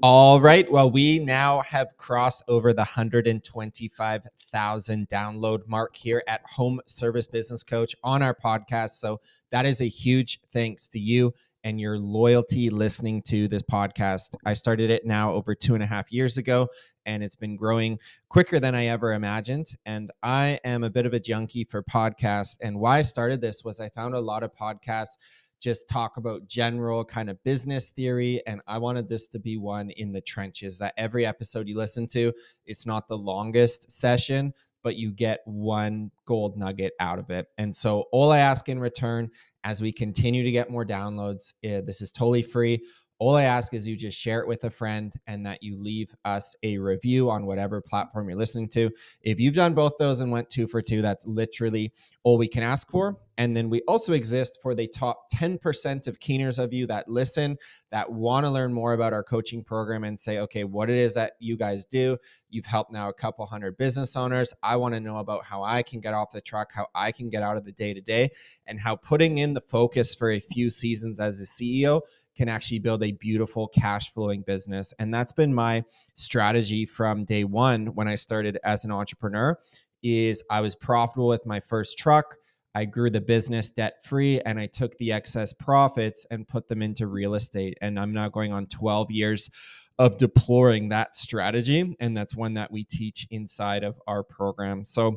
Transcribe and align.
All 0.00 0.40
right. 0.40 0.70
Well, 0.70 0.92
we 0.92 1.18
now 1.18 1.58
have 1.62 1.96
crossed 1.96 2.44
over 2.46 2.72
the 2.72 2.82
125,000 2.82 5.08
download 5.08 5.66
mark 5.66 5.96
here 5.96 6.22
at 6.28 6.40
Home 6.46 6.80
Service 6.86 7.26
Business 7.26 7.64
Coach 7.64 7.96
on 8.04 8.22
our 8.22 8.32
podcast. 8.32 8.90
So 8.90 9.20
that 9.50 9.66
is 9.66 9.80
a 9.80 9.88
huge 9.88 10.38
thanks 10.52 10.86
to 10.90 11.00
you 11.00 11.34
and 11.64 11.80
your 11.80 11.98
loyalty 11.98 12.70
listening 12.70 13.22
to 13.22 13.48
this 13.48 13.62
podcast. 13.62 14.36
I 14.46 14.54
started 14.54 14.90
it 14.90 15.04
now 15.04 15.34
over 15.34 15.56
two 15.56 15.74
and 15.74 15.82
a 15.82 15.86
half 15.86 16.12
years 16.12 16.38
ago, 16.38 16.68
and 17.04 17.24
it's 17.24 17.34
been 17.34 17.56
growing 17.56 17.98
quicker 18.28 18.60
than 18.60 18.76
I 18.76 18.86
ever 18.86 19.14
imagined. 19.14 19.66
And 19.84 20.12
I 20.22 20.60
am 20.64 20.84
a 20.84 20.90
bit 20.90 21.06
of 21.06 21.12
a 21.12 21.18
junkie 21.18 21.64
for 21.64 21.82
podcasts. 21.82 22.56
And 22.62 22.78
why 22.78 22.98
I 22.98 23.02
started 23.02 23.40
this 23.40 23.64
was 23.64 23.80
I 23.80 23.88
found 23.88 24.14
a 24.14 24.20
lot 24.20 24.44
of 24.44 24.54
podcasts 24.54 25.16
just 25.60 25.88
talk 25.88 26.16
about 26.16 26.46
general 26.46 27.04
kind 27.04 27.28
of 27.28 27.42
business 27.44 27.90
theory. 27.90 28.42
And 28.46 28.60
I 28.66 28.78
wanted 28.78 29.08
this 29.08 29.28
to 29.28 29.38
be 29.38 29.56
one 29.56 29.90
in 29.90 30.12
the 30.12 30.20
trenches 30.20 30.78
that 30.78 30.94
every 30.96 31.26
episode 31.26 31.68
you 31.68 31.76
listen 31.76 32.06
to, 32.08 32.32
it's 32.66 32.86
not 32.86 33.08
the 33.08 33.18
longest 33.18 33.90
session, 33.90 34.52
but 34.82 34.96
you 34.96 35.12
get 35.12 35.40
one 35.44 36.10
gold 36.24 36.56
nugget 36.56 36.92
out 37.00 37.18
of 37.18 37.30
it. 37.30 37.46
And 37.58 37.74
so, 37.74 38.04
all 38.12 38.30
I 38.32 38.38
ask 38.38 38.68
in 38.68 38.78
return 38.78 39.30
as 39.64 39.82
we 39.82 39.92
continue 39.92 40.42
to 40.44 40.52
get 40.52 40.70
more 40.70 40.84
downloads, 40.84 41.52
uh, 41.64 41.82
this 41.84 42.00
is 42.00 42.10
totally 42.12 42.42
free. 42.42 42.82
All 43.20 43.34
I 43.34 43.44
ask 43.44 43.74
is 43.74 43.86
you 43.86 43.96
just 43.96 44.16
share 44.16 44.40
it 44.40 44.46
with 44.46 44.62
a 44.62 44.70
friend 44.70 45.12
and 45.26 45.44
that 45.44 45.60
you 45.60 45.76
leave 45.76 46.14
us 46.24 46.54
a 46.62 46.78
review 46.78 47.30
on 47.30 47.46
whatever 47.46 47.80
platform 47.80 48.28
you're 48.28 48.38
listening 48.38 48.68
to. 48.70 48.90
If 49.22 49.40
you've 49.40 49.56
done 49.56 49.74
both 49.74 49.94
those 49.98 50.20
and 50.20 50.30
went 50.30 50.48
two 50.50 50.68
for 50.68 50.80
two, 50.80 51.02
that's 51.02 51.26
literally 51.26 51.92
all 52.22 52.38
we 52.38 52.46
can 52.46 52.62
ask 52.62 52.88
for. 52.88 53.16
And 53.36 53.56
then 53.56 53.70
we 53.70 53.82
also 53.88 54.12
exist 54.12 54.58
for 54.62 54.72
the 54.72 54.86
top 54.86 55.30
10% 55.34 56.06
of 56.06 56.20
keeners 56.20 56.60
of 56.60 56.72
you 56.72 56.86
that 56.88 57.08
listen, 57.08 57.56
that 57.90 58.10
want 58.12 58.44
to 58.44 58.50
learn 58.50 58.72
more 58.72 58.92
about 58.92 59.12
our 59.12 59.24
coaching 59.24 59.64
program 59.64 60.04
and 60.04 60.18
say, 60.18 60.38
okay, 60.38 60.62
what 60.62 60.88
it 60.88 60.96
is 60.96 61.14
that 61.14 61.32
you 61.40 61.56
guys 61.56 61.84
do. 61.84 62.18
You've 62.50 62.66
helped 62.66 62.92
now 62.92 63.08
a 63.08 63.12
couple 63.12 63.44
hundred 63.46 63.76
business 63.76 64.14
owners. 64.16 64.54
I 64.62 64.76
want 64.76 64.94
to 64.94 65.00
know 65.00 65.18
about 65.18 65.44
how 65.44 65.64
I 65.64 65.82
can 65.82 66.00
get 66.00 66.14
off 66.14 66.30
the 66.30 66.40
truck, 66.40 66.72
how 66.72 66.86
I 66.94 67.10
can 67.10 67.30
get 67.30 67.42
out 67.42 67.56
of 67.56 67.64
the 67.64 67.72
day 67.72 67.94
to 67.94 68.00
day, 68.00 68.30
and 68.66 68.78
how 68.78 68.94
putting 68.94 69.38
in 69.38 69.54
the 69.54 69.60
focus 69.60 70.14
for 70.14 70.30
a 70.30 70.40
few 70.40 70.70
seasons 70.70 71.18
as 71.18 71.40
a 71.40 71.44
CEO 71.44 72.02
can 72.38 72.48
actually 72.48 72.78
build 72.78 73.02
a 73.02 73.10
beautiful 73.10 73.66
cash 73.66 74.12
flowing 74.12 74.42
business. 74.42 74.94
And 75.00 75.12
that's 75.12 75.32
been 75.32 75.52
my 75.52 75.82
strategy 76.14 76.86
from 76.86 77.24
day 77.24 77.42
one 77.42 77.86
when 77.88 78.06
I 78.06 78.14
started 78.14 78.58
as 78.62 78.84
an 78.84 78.92
entrepreneur 78.92 79.58
is 80.04 80.44
I 80.48 80.60
was 80.60 80.76
profitable 80.76 81.26
with 81.26 81.44
my 81.44 81.58
first 81.58 81.98
truck. 81.98 82.36
I 82.76 82.84
grew 82.84 83.10
the 83.10 83.20
business 83.20 83.70
debt 83.70 84.04
free 84.04 84.40
and 84.40 84.60
I 84.60 84.66
took 84.66 84.96
the 84.98 85.10
excess 85.10 85.52
profits 85.52 86.26
and 86.30 86.46
put 86.46 86.68
them 86.68 86.80
into 86.80 87.08
real 87.08 87.34
estate. 87.34 87.76
And 87.82 87.98
I'm 87.98 88.12
now 88.12 88.28
going 88.28 88.52
on 88.52 88.66
12 88.66 89.10
years 89.10 89.50
of 89.98 90.16
deploying 90.16 90.90
that 90.90 91.16
strategy. 91.16 91.96
And 91.98 92.16
that's 92.16 92.36
one 92.36 92.54
that 92.54 92.70
we 92.70 92.84
teach 92.84 93.26
inside 93.32 93.82
of 93.82 94.00
our 94.06 94.22
program. 94.22 94.84
So, 94.84 95.16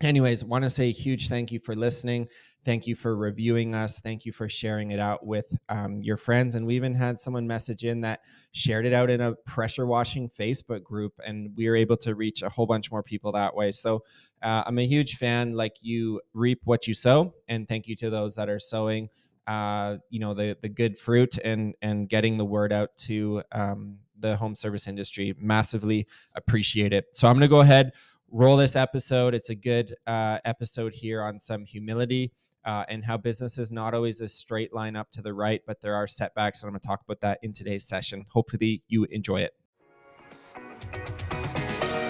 anyways, 0.00 0.44
want 0.44 0.64
to 0.64 0.70
say 0.70 0.88
a 0.88 0.92
huge 0.92 1.28
thank 1.28 1.50
you 1.50 1.58
for 1.58 1.74
listening. 1.74 2.28
Thank 2.64 2.86
you 2.86 2.94
for 2.94 3.16
reviewing 3.16 3.74
us. 3.74 4.00
Thank 4.00 4.26
you 4.26 4.32
for 4.32 4.48
sharing 4.48 4.90
it 4.90 5.00
out 5.00 5.26
with 5.26 5.46
um, 5.68 6.02
your 6.02 6.16
friends. 6.16 6.54
And 6.54 6.66
we 6.66 6.76
even 6.76 6.94
had 6.94 7.18
someone 7.18 7.46
message 7.46 7.84
in 7.84 8.00
that 8.02 8.20
shared 8.52 8.84
it 8.84 8.92
out 8.92 9.10
in 9.10 9.20
a 9.20 9.34
pressure 9.46 9.86
washing 9.86 10.28
Facebook 10.28 10.82
group, 10.82 11.14
and 11.24 11.50
we 11.56 11.68
were 11.68 11.76
able 11.76 11.96
to 11.98 12.14
reach 12.14 12.42
a 12.42 12.48
whole 12.48 12.66
bunch 12.66 12.90
more 12.90 13.02
people 13.02 13.32
that 13.32 13.54
way. 13.54 13.72
So 13.72 14.02
uh, 14.42 14.64
I'm 14.66 14.78
a 14.78 14.86
huge 14.86 15.16
fan. 15.16 15.54
Like 15.54 15.76
you 15.82 16.20
reap 16.34 16.60
what 16.64 16.86
you 16.86 16.94
sow, 16.94 17.34
and 17.48 17.68
thank 17.68 17.88
you 17.88 17.96
to 17.96 18.10
those 18.10 18.36
that 18.36 18.48
are 18.48 18.60
sowing. 18.60 19.08
Uh, 19.46 19.96
you 20.10 20.20
know 20.20 20.34
the 20.34 20.58
the 20.60 20.68
good 20.68 20.98
fruit 20.98 21.38
and 21.38 21.74
and 21.80 22.06
getting 22.10 22.36
the 22.36 22.44
word 22.44 22.70
out 22.70 22.94
to 22.98 23.42
um, 23.52 23.96
the 24.18 24.36
home 24.36 24.54
service 24.54 24.86
industry. 24.86 25.34
Massively 25.38 26.06
appreciate 26.34 26.92
it. 26.92 27.06
So 27.14 27.28
I'm 27.28 27.34
going 27.34 27.42
to 27.42 27.48
go 27.48 27.60
ahead 27.60 27.92
roll 28.30 28.56
this 28.56 28.76
episode. 28.76 29.34
It's 29.34 29.50
a 29.50 29.54
good 29.54 29.94
uh, 30.06 30.38
episode 30.44 30.94
here 30.94 31.22
on 31.22 31.40
some 31.40 31.64
humility 31.64 32.32
uh, 32.64 32.84
and 32.88 33.04
how 33.04 33.16
business 33.16 33.58
is 33.58 33.72
not 33.72 33.94
always 33.94 34.20
a 34.20 34.28
straight 34.28 34.74
line 34.74 34.96
up 34.96 35.10
to 35.12 35.22
the 35.22 35.32
right, 35.32 35.62
but 35.66 35.80
there 35.80 35.94
are 35.94 36.06
setbacks. 36.06 36.62
And 36.62 36.68
I'm 36.68 36.72
going 36.72 36.80
to 36.80 36.86
talk 36.86 37.00
about 37.04 37.20
that 37.20 37.38
in 37.42 37.52
today's 37.52 37.86
session. 37.86 38.24
Hopefully, 38.32 38.82
you 38.88 39.04
enjoy 39.10 39.40
it. 39.40 39.52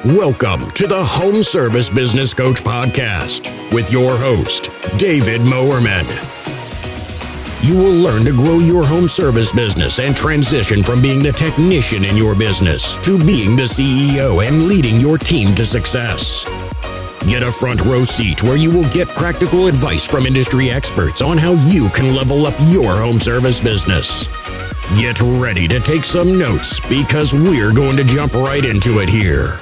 Welcome 0.05 0.71
to 0.73 0.87
the 0.87 1.03
Home 1.03 1.43
Service 1.43 1.91
Business 1.91 2.33
Coach 2.33 2.63
Podcast 2.63 3.73
with 3.73 3.93
your 3.93 4.17
host, 4.17 4.71
David 4.99 5.41
Mowerman. 5.43 6.38
You 7.69 7.77
will 7.77 7.93
learn 7.93 8.25
to 8.25 8.33
grow 8.33 8.61
your 8.61 8.83
home 8.83 9.07
service 9.07 9.53
business 9.53 9.99
and 9.99 10.17
transition 10.17 10.83
from 10.83 11.03
being 11.03 11.23
the 11.23 11.33
technician 11.33 12.03
in 12.03 12.17
your 12.17 12.35
business 12.35 12.95
to 13.03 13.23
being 13.23 13.57
the 13.57 13.65
CEO 13.65 14.43
and 14.43 14.67
leading 14.69 14.99
your 14.99 15.19
team 15.19 15.55
to 15.55 15.67
success. 15.67 16.47
Get 17.29 17.43
a 17.43 17.53
front 17.53 17.85
row 17.85 18.05
seat 18.05 18.43
where 18.43 18.57
you 18.57 18.71
will 18.71 18.89
get 18.89 19.07
practical 19.09 19.67
advice 19.67 20.07
from 20.07 20.25
industry 20.25 20.71
experts 20.71 21.21
on 21.21 21.37
how 21.37 21.53
you 21.69 21.91
can 21.91 22.15
level 22.15 22.47
up 22.47 22.55
your 22.69 22.97
home 22.97 23.21
service 23.21 23.61
business. 23.61 24.27
Get 24.99 25.21
ready 25.21 25.69
to 25.69 25.79
take 25.79 26.07
some 26.07 26.39
notes 26.39 26.81
because 26.89 27.35
we're 27.35 27.75
going 27.75 27.99
to 27.99 28.05
jump 28.05 28.33
right 28.33 28.65
into 28.65 29.01
it 29.01 29.11
here. 29.11 29.61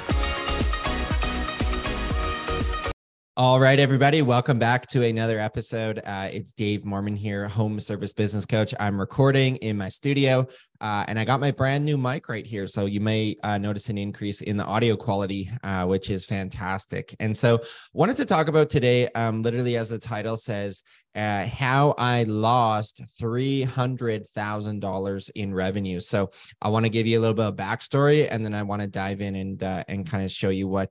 All 3.37 3.59
right, 3.59 3.77
everybody, 3.77 4.23
welcome 4.23 4.57
back 4.57 4.87
to 4.87 5.03
another 5.03 5.37
episode. 5.37 6.01
Uh, 6.03 6.27
it's 6.33 6.53
Dave 6.53 6.83
Mormon 6.83 7.15
here, 7.15 7.47
home 7.47 7.79
service 7.79 8.11
business 8.11 8.47
coach. 8.47 8.73
I'm 8.79 8.99
recording 8.99 9.57
in 9.57 9.77
my 9.77 9.89
studio, 9.89 10.47
uh, 10.81 11.05
and 11.07 11.19
I 11.19 11.23
got 11.23 11.39
my 11.39 11.51
brand 11.51 11.85
new 11.85 11.99
mic 11.99 12.29
right 12.29 12.47
here. 12.47 12.65
So 12.65 12.87
you 12.87 12.99
may 12.99 13.35
uh, 13.43 13.59
notice 13.59 13.89
an 13.89 13.97
increase 13.99 14.41
in 14.41 14.57
the 14.57 14.65
audio 14.65 14.95
quality, 14.95 15.51
uh, 15.63 15.85
which 15.85 16.09
is 16.09 16.25
fantastic. 16.25 17.15
And 17.19 17.37
so, 17.37 17.59
wanted 17.93 18.17
to 18.17 18.25
talk 18.25 18.47
about 18.47 18.71
today, 18.71 19.07
um, 19.09 19.43
literally 19.43 19.77
as 19.77 19.89
the 19.89 19.99
title 19.99 20.35
says, 20.35 20.83
uh, 21.13 21.45
how 21.45 21.93
I 21.95 22.23
lost 22.23 23.03
three 23.19 23.61
hundred 23.61 24.27
thousand 24.29 24.79
dollars 24.79 25.29
in 25.29 25.53
revenue. 25.53 25.99
So 25.99 26.31
I 26.59 26.69
want 26.69 26.85
to 26.85 26.89
give 26.89 27.05
you 27.05 27.19
a 27.19 27.21
little 27.21 27.35
bit 27.35 27.45
of 27.45 27.55
backstory, 27.55 28.27
and 28.31 28.43
then 28.43 28.55
I 28.55 28.63
want 28.63 28.81
to 28.81 28.87
dive 28.87 29.21
in 29.21 29.35
and 29.35 29.61
uh, 29.61 29.83
and 29.87 30.09
kind 30.09 30.25
of 30.25 30.31
show 30.31 30.49
you 30.49 30.67
what 30.67 30.89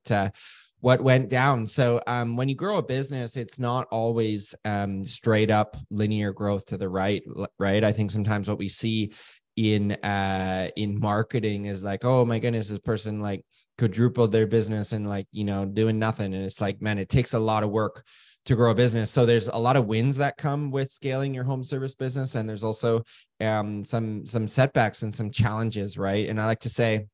what 0.81 1.01
went 1.01 1.29
down. 1.29 1.67
So 1.67 2.01
um, 2.07 2.37
when 2.37 2.49
you 2.49 2.55
grow 2.55 2.79
a 2.79 2.83
business, 2.83 3.37
it's 3.37 3.59
not 3.59 3.87
always 3.91 4.55
um, 4.65 5.05
straight 5.05 5.51
up 5.51 5.77
linear 5.91 6.33
growth 6.33 6.67
to 6.67 6.77
the 6.77 6.89
right, 6.89 7.23
right? 7.59 7.83
I 7.83 7.93
think 7.93 8.11
sometimes 8.11 8.49
what 8.49 8.59
we 8.59 8.69
see 8.69 9.13
in 9.57 9.93
uh, 9.93 10.69
in 10.77 11.01
marketing 11.01 11.67
is 11.67 11.83
like, 11.83 12.05
oh 12.05 12.25
my 12.25 12.39
goodness, 12.39 12.69
this 12.69 12.79
person 12.79 13.21
like 13.21 13.45
quadrupled 13.79 14.33
their 14.33 14.47
business 14.47 14.93
and 14.93 15.09
like 15.09 15.27
you 15.33 15.45
know 15.45 15.65
doing 15.65 15.99
nothing, 15.99 16.35
and 16.35 16.45
it's 16.45 16.61
like, 16.61 16.81
man, 16.83 16.99
it 16.99 17.09
takes 17.09 17.33
a 17.33 17.39
lot 17.39 17.63
of 17.63 17.71
work 17.71 18.05
to 18.45 18.55
grow 18.55 18.71
a 18.71 18.75
business. 18.75 19.11
So 19.11 19.27
there's 19.27 19.49
a 19.49 19.57
lot 19.57 19.77
of 19.77 19.87
wins 19.87 20.19
that 20.19 20.37
come 20.37 20.71
with 20.71 20.93
scaling 20.93 21.35
your 21.35 21.45
home 21.45 21.65
service 21.65 21.95
business, 21.95 22.35
and 22.35 22.49
there's 22.49 22.65
also 22.65 23.03
um, 23.41 23.83
some 23.83 24.27
some 24.27 24.47
setbacks 24.47 25.03
and 25.03 25.15
some 25.15 25.31
challenges, 25.31 25.97
right? 25.97 26.29
And 26.29 26.41
I 26.41 26.47
like 26.47 26.61
to 26.61 26.71
say 26.71 27.07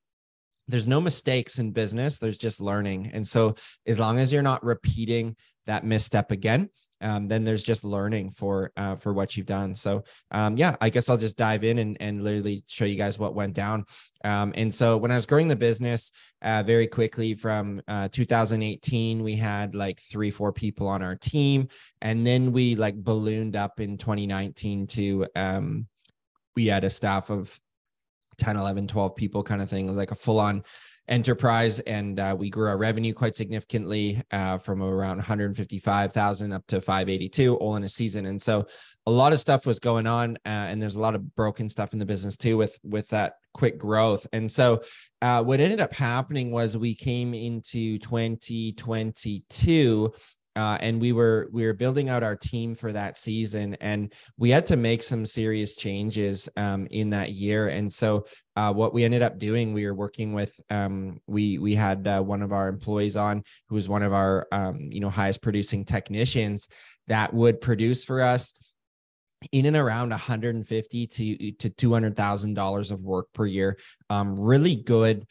there's 0.69 0.89
no 0.89 1.01
mistakes 1.01 1.59
in 1.59 1.73
business 1.73 2.19
there's 2.19 2.39
just 2.39 2.61
learning. 2.61 3.11
And 3.13 3.27
so 3.27 3.55
as 3.87 3.99
long 3.99 4.19
as 4.19 4.33
you're 4.33 4.43
not 4.43 4.65
repeating 4.65 5.37
that 5.67 5.85
misstep 5.85 6.31
again 6.31 6.71
um, 7.03 7.27
then 7.29 7.45
there's 7.45 7.65
just 7.65 7.85
learning 7.85 8.31
for 8.31 8.73
uh, 8.77 8.95
for 8.95 9.13
what 9.13 9.37
you've 9.37 9.47
done. 9.47 9.75
So 9.75 10.05
um, 10.31 10.57
yeah 10.57 10.77
i 10.81 10.89
guess 10.89 11.09
i'll 11.09 11.17
just 11.17 11.37
dive 11.37 11.65
in 11.65 11.79
and, 11.79 11.97
and 12.01 12.23
literally 12.23 12.65
show 12.67 12.85
you 12.85 12.97
guys 12.97 13.19
what 13.19 13.35
went 13.35 13.55
down. 13.55 13.85
Um, 14.25 14.53
and 14.57 14.73
so 14.73 14.97
when 14.97 15.11
i 15.11 15.17
was 15.17 15.27
growing 15.27 15.49
the 15.49 15.57
business 15.57 16.13
uh, 16.41 16.63
very 16.65 16.87
quickly 16.87 17.35
from 17.35 17.83
uh, 17.89 18.09
2018 18.11 19.23
we 19.23 19.35
had 19.35 19.75
like 19.75 20.01
three 20.01 20.31
four 20.31 20.53
people 20.53 20.89
on 20.89 21.03
our 21.03 21.17
team. 21.17 21.69
And 22.01 22.27
then 22.27 22.53
we 22.53 22.77
like 22.77 22.95
ballooned 22.95 23.57
up 23.57 23.81
in 23.81 23.99
2019 23.99 24.87
to 24.89 25.27
um, 25.35 25.87
we 26.55 26.67
had 26.67 26.85
a 26.85 26.91
staff 26.91 27.31
of 27.31 27.59
10 28.43 28.57
11 28.57 28.89
12 28.89 29.15
people 29.15 29.45
kind 29.45 29.63
of 29.63 29.71
thing 29.71 29.95
like 29.95 30.11
a 30.11 30.17
full-on 30.17 30.65
enterprise. 31.09 31.79
And 31.81 32.19
uh, 32.19 32.35
we 32.37 32.51
grew 32.51 32.69
our 32.69 32.77
revenue 32.77 33.15
quite 33.15 33.37
significantly 33.37 34.21
uh, 34.33 34.59
from 34.59 34.83
around 34.83 35.19
155000 35.19 36.53
up 36.53 36.67
to 36.67 36.81
582 36.81 37.55
all 37.57 37.77
in 37.77 37.85
a 37.85 37.89
season. 37.89 38.27
And 38.27 38.43
so 38.43 38.67
a 39.07 39.11
lot 39.11 39.33
of 39.33 39.39
stuff 39.39 39.65
was 39.65 39.79
going 39.79 40.09
on 40.09 40.39
uh, 40.47 40.49
and 40.49 40.83
there's 40.83 40.97
a 40.97 41.01
lot 41.01 41.15
of 41.15 41.37
broken 41.37 41.69
stuff 41.69 41.93
in 41.93 42.01
the 42.01 42.07
business 42.07 42.37
too 42.37 42.57
with 42.57 42.77
with 42.83 43.09
that 43.11 43.35
quick 43.55 43.79
growth. 43.79 44.27
And 44.33 44.51
so 44.51 44.83
uh, 45.21 45.45
what 45.45 45.61
ended 45.61 45.81
up 45.81 45.95
happening 45.95 46.51
was 46.51 46.77
we 46.77 46.97
came 46.97 47.35
into 47.35 47.99
2022 47.99 50.13
uh, 50.57 50.79
and 50.81 51.01
we 51.01 51.13
were 51.13 51.49
we 51.53 51.65
were 51.65 51.73
building 51.73 52.09
out 52.09 52.23
our 52.23 52.37
team 52.37 52.75
for 52.75 52.93
that 52.93 53.17
season 53.17 53.75
and 53.81 54.13
we 54.37 54.51
had 54.51 54.67
to 54.67 54.77
make 54.77 55.03
some 55.03 55.25
serious 55.25 55.77
changes 55.77 56.49
um, 56.57 56.87
in 56.91 57.11
that 57.11 57.33
year 57.33 57.69
and 57.69 57.93
so 57.93 58.27
uh, 58.57 58.73
what 58.73 58.93
we 58.93 59.05
ended 59.05 59.23
up 59.23 59.39
doing 59.39 59.73
we 59.73 59.87
were 59.87 59.95
working 59.95 60.33
with 60.33 60.59
um, 60.71 61.19
we 61.27 61.59
we 61.59 61.75
had 61.75 62.07
uh, 62.07 62.21
one 62.21 62.43
of 62.43 62.53
our 62.53 62.69
employees 62.69 63.17
on 63.17 63.43
who 63.69 63.75
was 63.75 63.89
one 63.89 64.03
of 64.03 64.13
our 64.13 64.47
um, 64.53 64.79
you 64.91 65.01
know 65.01 65.11
highest 65.11 65.43
producing 65.43 65.85
technicians 65.85 66.69
that 67.09 67.33
would 67.33 67.61
produce 67.61 68.05
for 68.05 68.23
us 68.23 68.53
in 69.51 69.67
and 69.67 69.77
around 69.77 70.11
150 70.11 71.07
to 71.07 71.53
to 71.53 71.71
200 71.71 72.17
thousand 72.17 72.55
dollars 72.55 72.91
of 72.91 73.03
work 73.03 73.27
per 73.33 73.47
year. 73.47 73.77
Um, 74.09 74.39
really 74.39 74.77
good 74.77 75.27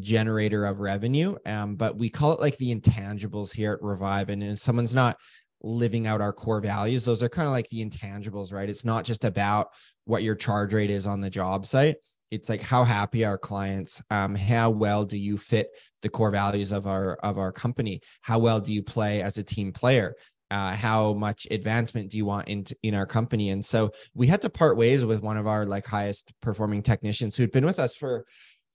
generator 0.00 0.64
of 0.64 0.80
revenue. 0.80 1.36
Um, 1.44 1.76
but 1.76 1.96
we 1.96 2.08
call 2.08 2.32
it 2.32 2.40
like 2.40 2.56
the 2.58 2.74
intangibles 2.74 3.52
here 3.52 3.72
at 3.72 3.82
Revive. 3.82 4.28
And 4.28 4.42
if 4.42 4.58
someone's 4.58 4.94
not 4.94 5.16
living 5.62 6.06
out 6.06 6.20
our 6.20 6.32
core 6.32 6.60
values, 6.60 7.04
those 7.04 7.22
are 7.22 7.28
kind 7.28 7.46
of 7.46 7.52
like 7.52 7.68
the 7.68 7.84
intangibles, 7.84 8.52
right? 8.52 8.68
It's 8.68 8.84
not 8.84 9.04
just 9.04 9.24
about 9.24 9.68
what 10.04 10.22
your 10.22 10.34
charge 10.34 10.72
rate 10.72 10.90
is 10.90 11.06
on 11.06 11.20
the 11.20 11.30
job 11.30 11.66
site. 11.66 11.96
It's 12.30 12.48
like 12.48 12.60
how 12.60 12.84
happy 12.84 13.24
are 13.24 13.38
clients? 13.38 14.02
Um, 14.10 14.34
how 14.34 14.70
well 14.70 15.04
do 15.04 15.16
you 15.16 15.38
fit 15.38 15.68
the 16.02 16.08
core 16.08 16.30
values 16.30 16.72
of 16.72 16.86
our 16.86 17.14
of 17.22 17.38
our 17.38 17.52
company? 17.52 18.00
How 18.20 18.38
well 18.40 18.60
do 18.60 18.72
you 18.72 18.82
play 18.82 19.22
as 19.22 19.38
a 19.38 19.44
team 19.44 19.72
player? 19.72 20.16
uh, 20.50 20.74
how 20.74 21.12
much 21.14 21.46
advancement 21.50 22.10
do 22.10 22.16
you 22.16 22.24
want 22.24 22.48
in 22.48 22.64
in 22.82 22.94
our 22.94 23.06
company 23.06 23.50
and 23.50 23.64
so 23.64 23.90
we 24.14 24.26
had 24.26 24.42
to 24.42 24.50
part 24.50 24.76
ways 24.76 25.04
with 25.04 25.22
one 25.22 25.36
of 25.36 25.46
our 25.46 25.66
like 25.66 25.86
highest 25.86 26.32
performing 26.40 26.82
technicians 26.82 27.36
who'd 27.36 27.50
been 27.50 27.64
with 27.64 27.78
us 27.78 27.96
for 27.96 28.24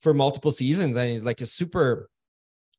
for 0.02 0.14
multiple 0.14 0.52
seasons 0.52 0.98
and 0.98 1.10
he's 1.10 1.24
like 1.24 1.42
a 1.42 1.46
super 1.46 2.10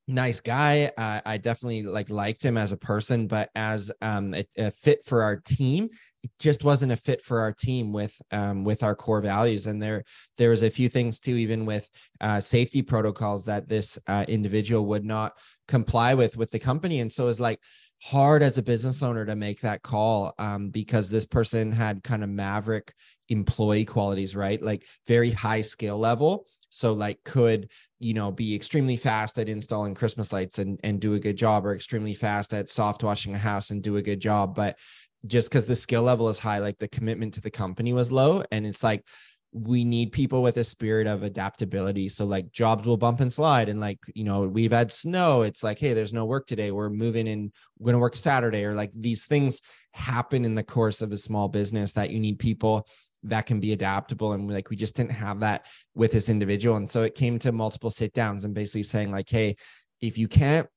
nice 0.09 0.41
guy 0.41 0.91
i 1.25 1.39
definitely 1.39 1.85
like 1.85 2.11
liked 2.11 2.45
him 2.45 2.59
as 2.59 2.73
a 2.73 2.77
person 2.77 3.29
but 3.29 3.51
as 3.55 3.93
um 4.03 4.35
a, 4.35 4.45
a, 4.59 4.71
fit 4.73 4.99
for 5.05 5.23
our 5.23 5.37
team 5.37 5.89
it 6.25 6.31
just 6.41 6.65
wasn't 6.65 6.91
a 6.91 6.97
fit 6.97 7.23
for 7.23 7.39
our 7.39 7.53
team 7.53 7.93
with 7.93 8.21
um 8.33 8.65
with 8.65 8.83
our 8.83 8.97
core 8.97 9.21
values 9.21 9.67
and 9.67 9.81
there 9.81 10.03
there 10.39 10.51
was 10.51 10.65
a 10.65 10.71
few 10.71 10.89
things 10.89 11.21
too 11.21 11.37
even 11.37 11.65
with 11.65 11.89
uh 12.21 12.41
safety 12.41 12.83
protocols 12.83 13.45
that 13.45 13.69
this 13.69 13.97
uh, 14.09 14.25
individual 14.27 14.87
would 14.87 15.05
not 15.05 15.35
comply 15.69 16.15
with 16.15 16.37
with 16.37 16.51
the 16.51 16.59
company 16.59 16.99
and 16.99 17.13
so 17.13 17.29
it's 17.29 17.41
like 17.41 17.61
hard 18.03 18.43
as 18.43 18.59
a 18.59 18.63
business 18.63 19.03
owner 19.03 19.25
to 19.25 19.37
make 19.37 19.61
that 19.61 19.83
call 19.83 20.35
um, 20.39 20.71
because 20.71 21.09
this 21.09 21.25
person 21.25 21.71
had 21.71 22.03
kind 22.03 22.25
of 22.25 22.29
maverick 22.29 22.93
employee 23.29 23.85
qualities, 23.85 24.35
right? 24.35 24.61
Like 24.61 24.85
very 25.07 25.31
high 25.31 25.61
skill 25.61 25.99
level. 25.99 26.47
So 26.73 26.95
like 26.95 27.23
could, 27.25 27.71
you 28.01 28.15
know, 28.15 28.33
be 28.33 28.55
extremely 28.55 28.97
fast 28.97 29.39
at 29.39 29.49
installing 29.49 29.95
Christmas 29.95 30.33
lights 30.33 30.59
and, 30.59 30.81
and 30.83 31.01
do 31.01 31.15
a 31.15 31.21
good 31.21 31.37
job 31.37 31.67
or 31.67 31.75
extremely 31.75 32.15
fast 32.15 32.55
at 32.55 32.71
soft 32.71 33.05
washing 33.05 33.35
a 33.35 33.39
house 33.39 33.71
and 33.71 33.83
do 33.83 33.97
a 33.97 34.03
good 34.03 34.21
job. 34.21 34.55
But 34.55 34.79
just 35.27 35.51
because 35.51 35.67
the 35.67 35.77
skill 35.77 36.03
level 36.03 36.29
is 36.29 36.39
high, 36.39 36.59
like 36.59 36.79
the 36.79 36.89
commitment 36.89 37.35
to 37.35 37.43
the 37.43 37.51
company 37.51 37.93
was 37.93 38.11
low. 38.11 38.43
And 38.51 38.67
it's 38.67 38.83
like, 38.83 39.07
we 39.53 39.85
need 39.85 40.13
people 40.13 40.43
with 40.43 40.57
a 40.57 40.65
spirit 40.65 41.07
of 41.07 41.23
adaptability. 41.23 42.09
So 42.09 42.25
like 42.25 42.53
jobs 42.53 42.87
will 42.87 42.97
bump 42.97 43.21
and 43.21 43.31
slide. 43.31 43.69
And 43.69 43.79
like, 43.79 43.99
you 44.15 44.25
know, 44.25 44.49
we've 44.49 44.73
had 44.73 44.91
snow. 44.91 45.43
It's 45.43 45.63
like, 45.63 45.79
hey, 45.79 45.93
there's 45.93 46.15
no 46.15 46.25
work 46.25 46.47
today. 46.47 46.71
We're 46.71 46.89
moving 46.89 47.29
and 47.29 47.53
we're 47.79 47.93
gonna 47.93 48.01
work 48.01 48.17
Saturday. 48.17 48.65
Or 48.65 48.73
like 48.73 48.93
these 48.95 49.27
things 49.27 49.61
happen 49.93 50.47
in 50.47 50.55
the 50.55 50.63
course 50.63 51.03
of 51.03 51.13
a 51.13 51.19
small 51.19 51.49
business 51.49 51.93
that 51.93 52.09
you 52.09 52.19
need 52.19 52.39
people 52.39 52.87
that 53.25 53.47
can 53.47 53.61
be 53.61 53.73
adaptable. 53.73 54.33
And 54.33 54.51
like 54.51 54.71
we 54.71 54.77
just 54.77 54.97
didn't 54.97 55.13
have 55.13 55.41
that 55.41 55.67
with 55.95 56.13
this 56.13 56.29
individual. 56.29 56.77
And 56.77 56.89
so 56.89 57.03
it 57.03 57.15
came 57.15 57.39
to 57.41 57.53
multiple 57.53 57.91
sit 57.91 58.13
downs 58.13 58.45
and 58.45 58.55
basically 58.55 58.83
saying, 58.83 59.13
like, 59.13 59.29
hey, 59.29 59.57
if 60.01 60.19
you 60.19 60.29
can't 60.29 60.69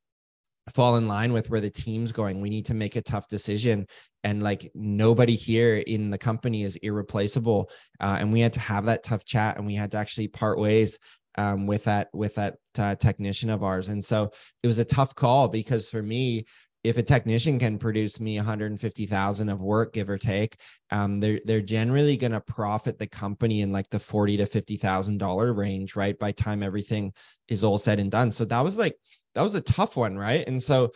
fall 0.72 0.96
in 0.96 1.08
line 1.08 1.32
with 1.32 1.50
where 1.50 1.62
the 1.62 1.70
team's 1.70 2.12
going. 2.12 2.42
We 2.42 2.50
need 2.50 2.66
to 2.68 2.74
make 2.74 2.96
a 2.96 3.02
tough 3.02 3.28
decision. 3.28 3.86
And 4.24 4.42
like 4.42 4.72
nobody 4.74 5.36
here 5.36 5.78
in 5.78 6.10
the 6.10 6.18
company 6.18 6.64
is 6.64 6.76
irreplaceable. 6.78 7.70
Uh, 8.00 8.18
and 8.20 8.34
we 8.34 8.40
had 8.40 8.54
to 8.54 8.60
have 8.60 8.86
that 8.86 9.04
tough 9.04 9.26
chat 9.26 9.58
and 9.58 9.68
we 9.68 9.76
had 9.76 9.92
to 9.92 9.98
actually 9.98 10.28
part 10.28 10.58
ways 10.58 10.98
um, 11.38 11.68
with 11.68 11.84
that 11.84 12.08
with 12.14 12.36
that 12.36 12.56
uh, 12.78 12.96
technician 12.96 13.50
of 13.50 13.64
ours. 13.64 13.90
And 13.90 14.04
so 14.04 14.32
it 14.64 14.68
was 14.68 14.80
a 14.80 14.86
tough 14.86 15.14
call 15.14 15.50
because 15.50 15.90
for 15.90 16.02
me, 16.02 16.46
if 16.86 16.98
a 17.00 17.04
technician 17.04 17.58
can 17.58 17.80
produce 17.80 18.20
me 18.20 18.38
150,000 18.38 19.50
of 19.50 19.64
work, 19.64 19.94
give 19.94 20.08
or 20.08 20.20
take, 20.20 20.56
um, 20.92 21.20
they're 21.20 21.42
they're 21.44 21.60
generally 21.62 22.16
going 22.16 22.32
to 22.32 22.40
profit 22.40 23.00
the 23.00 23.08
company 23.08 23.62
in 23.62 23.72
like 23.72 23.90
the 23.90 24.00
40 24.00 24.38
to 24.38 24.46
50 24.46 24.78
thousand 24.78 25.18
dollar 25.18 25.52
range, 25.52 25.96
right? 25.96 26.18
By 26.18 26.32
time 26.32 26.62
everything 26.62 27.14
is 27.48 27.64
all 27.64 27.80
said 27.80 28.00
and 28.00 28.12
done. 28.12 28.32
So 28.32 28.46
that 28.46 28.64
was 28.64 28.78
like 28.78 28.96
that 29.34 29.42
was 29.42 29.56
a 29.56 29.62
tough 29.62 29.98
one, 29.98 30.16
right? 30.16 30.48
And 30.48 30.62
so 30.62 30.92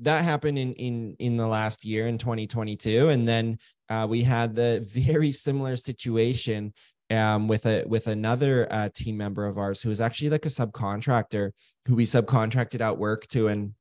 that 0.00 0.24
happened 0.24 0.58
in 0.58 0.72
in 0.74 1.14
in 1.20 1.36
the 1.36 1.46
last 1.46 1.84
year 1.84 2.08
in 2.08 2.18
2022, 2.18 3.10
and 3.10 3.28
then 3.28 3.58
uh, 3.88 4.08
we 4.10 4.24
had 4.24 4.56
the 4.56 4.84
very 4.92 5.30
similar 5.30 5.76
situation 5.76 6.74
um, 7.08 7.46
with 7.46 7.66
a 7.66 7.84
with 7.86 8.08
another 8.08 8.66
uh, 8.72 8.88
team 8.92 9.16
member 9.16 9.46
of 9.46 9.58
ours 9.58 9.80
who 9.80 9.90
was 9.90 10.00
actually 10.00 10.30
like 10.30 10.46
a 10.46 10.48
subcontractor 10.48 11.52
who 11.86 11.94
we 11.94 12.04
subcontracted 12.04 12.80
out 12.80 12.98
work 12.98 13.28
to, 13.28 13.46
and 13.46 13.74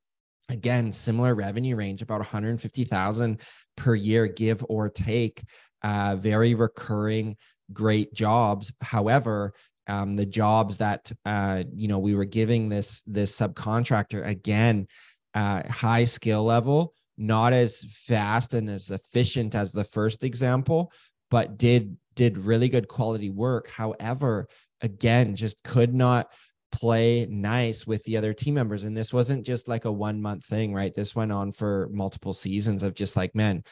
again 0.50 0.92
similar 0.92 1.34
revenue 1.36 1.76
range 1.76 2.02
about 2.02 2.20
150,000 2.20 3.42
per 3.78 3.96
year, 3.96 4.28
give 4.28 4.64
or 4.68 4.90
take. 4.90 5.44
Uh, 5.82 6.18
very 6.20 6.56
recurring, 6.56 7.38
great 7.72 8.14
jobs. 8.14 8.74
However, 8.82 9.54
um, 9.90 10.16
the 10.16 10.26
jobs 10.26 10.78
that 10.78 11.12
uh, 11.26 11.64
you 11.74 11.88
know 11.88 12.00
we 12.00 12.14
were 12.16 12.26
giving 12.26 12.70
this 12.70 13.02
this 13.08 13.38
subcontractor 13.38 14.26
again 14.26 14.88
uh, 15.34 15.68
high 15.68 16.06
skill 16.06 16.44
level 16.44 16.94
not 17.18 17.52
as 17.52 17.84
fast 17.90 18.54
and 18.54 18.70
as 18.70 18.92
efficient 18.92 19.56
as 19.56 19.72
the 19.72 19.84
first 19.84 20.24
example 20.24 20.94
but 21.32 21.58
did 21.58 21.98
did 22.16 22.38
really 22.38 22.70
good 22.70 22.88
quality 22.88 23.30
work 23.30 23.68
however 23.70 24.48
again 24.82 25.36
just 25.36 25.62
could 25.64 25.94
not 25.94 26.32
play 26.72 27.26
nice 27.30 27.88
with 27.88 28.04
the 28.04 28.18
other 28.18 28.34
team 28.34 28.54
members. 28.54 28.84
And 28.84 28.96
this 28.96 29.14
wasn't 29.14 29.46
just 29.46 29.68
like 29.68 29.86
a 29.86 29.92
one 29.92 30.22
month 30.22 30.46
thing 30.46 30.74
right? 30.74 30.94
This 30.94 31.16
went 31.16 31.32
on 31.32 31.52
for 31.52 31.90
multiple 31.92 32.34
seasons 32.34 32.84
of 32.84 32.94
just 32.94 33.16
like 33.16 33.36
man 33.36 33.64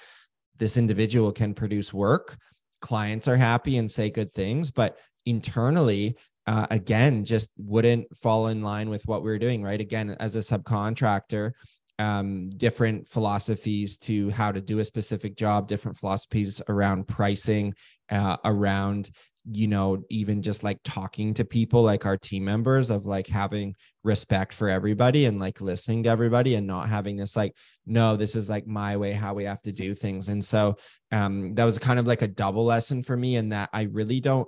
this 0.58 0.78
individual 0.78 1.32
can 1.32 1.54
produce 1.54 1.94
work. 1.94 2.38
Clients 2.82 3.28
are 3.28 3.36
happy 3.36 3.78
and 3.78 3.90
say 3.90 4.10
good 4.10 4.32
things 4.32 4.72
but 4.72 4.98
internally 5.26 6.18
uh, 6.46 6.66
again 6.72 7.26
just 7.26 7.52
wouldn't 7.58 8.06
fall 8.18 8.48
in 8.48 8.62
line 8.62 8.90
with 8.90 9.06
what 9.06 9.24
we 9.24 9.30
were 9.30 9.40
doing 9.40 9.62
right? 9.62 9.82
Again 9.82 10.16
as 10.20 10.36
a 10.36 10.40
subcontractor 10.40 11.52
um, 12.00 12.50
different 12.52 13.08
philosophies 13.08 13.98
to 13.98 14.30
how 14.30 14.52
to 14.52 14.62
do 14.62 14.80
a 14.80 14.86
specific 14.86 15.36
job 15.36 15.68
different 15.68 15.98
philosophies 15.98 16.62
around 16.70 17.08
pricing 17.08 17.74
uh, 18.12 18.38
around 18.46 19.10
you 19.50 19.68
know 19.68 20.04
even 20.10 20.42
just 20.42 20.64
like 20.64 20.78
talking 20.84 21.34
to 21.34 21.46
people 21.46 21.82
like 21.82 22.06
our 22.06 22.18
team 22.18 22.44
members 22.44 22.90
of 22.90 23.06
like 23.06 23.28
having 23.28 23.74
respect 24.04 24.54
for 24.54 24.68
everybody 24.68 25.26
and 25.26 25.40
like 25.40 25.62
listening 25.62 26.04
to 26.04 26.10
everybody 26.10 26.56
and 26.56 26.68
not 26.68 26.90
having 26.90 27.16
this 27.16 27.36
like 27.36 27.56
no 27.86 28.18
this 28.18 28.36
is 28.36 28.50
like 28.50 28.68
my 28.68 28.98
way 28.98 29.14
how 29.14 29.34
we 29.34 29.46
have 29.46 29.62
to 29.62 29.72
do 29.72 29.94
things. 29.94 30.28
And 30.28 30.44
so 30.44 30.76
um 31.12 31.56
that 31.56 31.64
was 31.64 31.80
kind 31.80 31.98
of 31.98 32.08
like 32.08 32.22
a 32.22 32.28
double 32.28 32.66
lesson 32.66 33.04
for 33.04 33.16
me 33.16 33.38
in 33.38 33.50
that 33.50 33.70
i 33.72 33.84
really 33.84 34.20
don't 34.20 34.48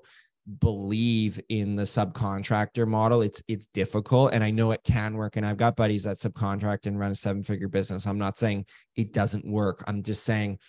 believe 0.60 1.40
in 1.50 1.76
the 1.76 1.84
subcontractor 1.84 2.88
model. 2.88 3.22
It's 3.22 3.44
it's 3.48 3.68
difficult 3.68 4.34
and 4.34 4.44
i 4.44 4.52
know 4.52 4.72
it 4.72 4.82
can 4.84 5.16
work 5.16 5.38
and 5.38 5.46
i've 5.46 5.58
got 5.58 5.76
buddies 5.76 6.06
that 6.06 6.18
subcontract 6.18 6.88
and 6.88 7.00
run 7.00 7.12
a 7.12 7.16
seven 7.16 7.44
figure 7.44 7.70
business. 7.70 8.06
I'm 8.06 8.18
not 8.18 8.38
saying 8.38 8.66
it 8.96 9.14
doesn't 9.14 9.46
work. 9.46 9.84
I'm 9.88 10.04
just 10.04 10.24
saying 10.24 10.60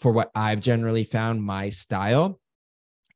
for 0.00 0.12
what 0.12 0.30
i've 0.34 0.60
generally 0.60 1.04
found 1.04 1.42
my 1.42 1.68
style 1.68 2.40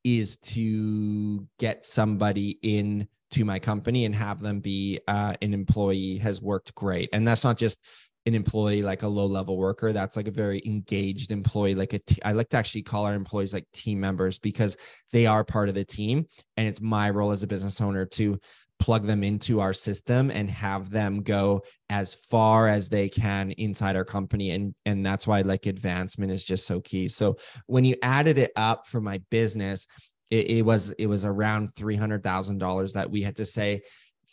is 0.05 0.37
to 0.39 1.47
get 1.59 1.85
somebody 1.85 2.59
in 2.63 3.09
to 3.33 3.45
my 3.45 3.59
company 3.59 4.05
and 4.05 4.15
have 4.15 4.41
them 4.41 4.61
be 4.61 5.01
uh, 5.09 5.35
an 5.43 5.55
employee 5.55 6.19
has 6.19 6.43
worked 6.43 6.75
great. 6.75 7.09
And 7.13 7.27
that's 7.27 7.45
not 7.45 7.57
just 7.57 7.81
an 8.27 8.35
employee 8.35 8.83
like 8.83 9.03
a 9.03 9.09
low 9.09 9.27
level 9.27 9.57
worker. 9.57 9.93
That's 9.93 10.17
like 10.17 10.29
a 10.29 10.33
very 10.33 10.63
engaged 10.65 11.31
employee 11.33 11.75
like 11.75 11.93
a 11.93 11.99
t- 11.99 12.23
I 12.25 12.33
like 12.33 12.51
to 12.51 12.57
actually 12.57 12.83
call 12.83 13.07
our 13.07 13.15
employees 13.15 13.53
like 13.53 13.67
team 13.73 14.01
members 14.01 14.39
because 14.39 14.77
they 15.13 15.27
are 15.27 15.45
part 15.45 15.69
of 15.69 15.75
the 15.75 15.85
team 15.85 16.27
and 16.57 16.69
it's 16.69 16.81
my 16.81 17.11
role 17.11 17.33
as 17.33 17.43
a 17.43 17.49
business 17.49 17.81
owner 17.81 18.07
to 18.07 18.39
plug 18.83 19.07
them 19.07 19.23
into 19.23 19.61
our 19.61 19.73
system 19.73 20.29
and 20.29 20.51
have 20.51 20.91
them 20.91 21.23
go 21.23 21.63
as 21.89 22.15
far 22.15 22.67
as 22.67 22.89
they 22.89 23.09
can 23.09 23.53
inside 23.53 23.95
our 23.95 24.05
company. 24.05 24.51
And 24.51 24.75
and 24.85 25.07
that's 25.07 25.25
why 25.25 25.43
like 25.43 25.67
advancement 25.67 26.33
is 26.33 26.45
just 26.45 26.67
so 26.67 26.81
key. 26.81 27.07
So 27.07 27.37
when 27.67 27.85
you 27.85 27.95
added 28.03 28.39
it 28.39 28.51
up 28.57 28.89
for 28.89 29.01
my 29.01 29.23
business 29.31 29.87
it, 30.33 30.51
it 30.51 30.63
was 30.63 30.91
it 30.93 31.07
was 31.07 31.25
around 31.25 31.75
$300000 31.75 32.93
that 32.95 33.11
we 33.11 33.23
had 33.23 33.37
to 33.37 33.45
say 33.45 33.83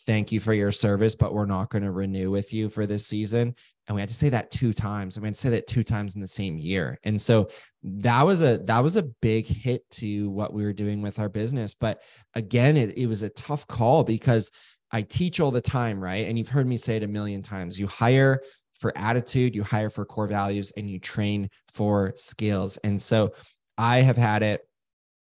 thank 0.06 0.32
you 0.32 0.40
for 0.40 0.52
your 0.52 0.72
service, 0.72 1.14
but 1.14 1.34
we're 1.34 1.46
not 1.46 1.70
going 1.70 1.84
to 1.84 1.90
renew 1.90 2.30
with 2.30 2.52
you 2.52 2.68
for 2.68 2.86
this 2.86 3.06
season. 3.06 3.54
And 3.86 3.94
we 3.94 4.00
had 4.00 4.08
to 4.08 4.14
say 4.14 4.28
that 4.28 4.50
two 4.50 4.72
times. 4.72 5.18
I 5.18 5.20
mean, 5.20 5.34
say 5.34 5.50
that 5.50 5.66
two 5.66 5.82
times 5.82 6.14
in 6.14 6.20
the 6.20 6.26
same 6.26 6.58
year. 6.58 6.98
And 7.02 7.20
so 7.20 7.48
that 7.82 8.22
was 8.24 8.42
a 8.42 8.58
that 8.64 8.82
was 8.82 8.96
a 8.96 9.02
big 9.02 9.46
hit 9.46 9.88
to 9.92 10.30
what 10.30 10.52
we 10.52 10.64
were 10.64 10.72
doing 10.72 11.02
with 11.02 11.18
our 11.18 11.28
business. 11.28 11.74
But 11.74 12.02
again, 12.34 12.76
it, 12.76 12.96
it 12.96 13.06
was 13.06 13.22
a 13.22 13.30
tough 13.30 13.66
call 13.66 14.04
because 14.04 14.50
I 14.92 15.02
teach 15.02 15.40
all 15.40 15.50
the 15.50 15.60
time, 15.60 16.00
right? 16.02 16.26
And 16.26 16.38
you've 16.38 16.48
heard 16.48 16.66
me 16.66 16.76
say 16.76 16.96
it 16.96 17.02
a 17.02 17.08
million 17.08 17.42
times. 17.42 17.78
You 17.78 17.86
hire 17.86 18.40
for 18.78 18.96
attitude, 18.96 19.54
you 19.54 19.62
hire 19.62 19.90
for 19.90 20.04
core 20.04 20.26
values, 20.26 20.72
and 20.76 20.88
you 20.88 20.98
train 20.98 21.50
for 21.72 22.14
skills. 22.16 22.76
And 22.78 23.00
so 23.00 23.32
I 23.76 24.00
have 24.00 24.16
had 24.16 24.42
it 24.42 24.62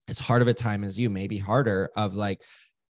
as 0.07 0.19
hard 0.19 0.41
of 0.41 0.47
a 0.47 0.53
time 0.53 0.83
as 0.83 0.99
you, 0.99 1.09
maybe 1.09 1.37
harder, 1.37 1.89
of 1.95 2.15
like 2.15 2.41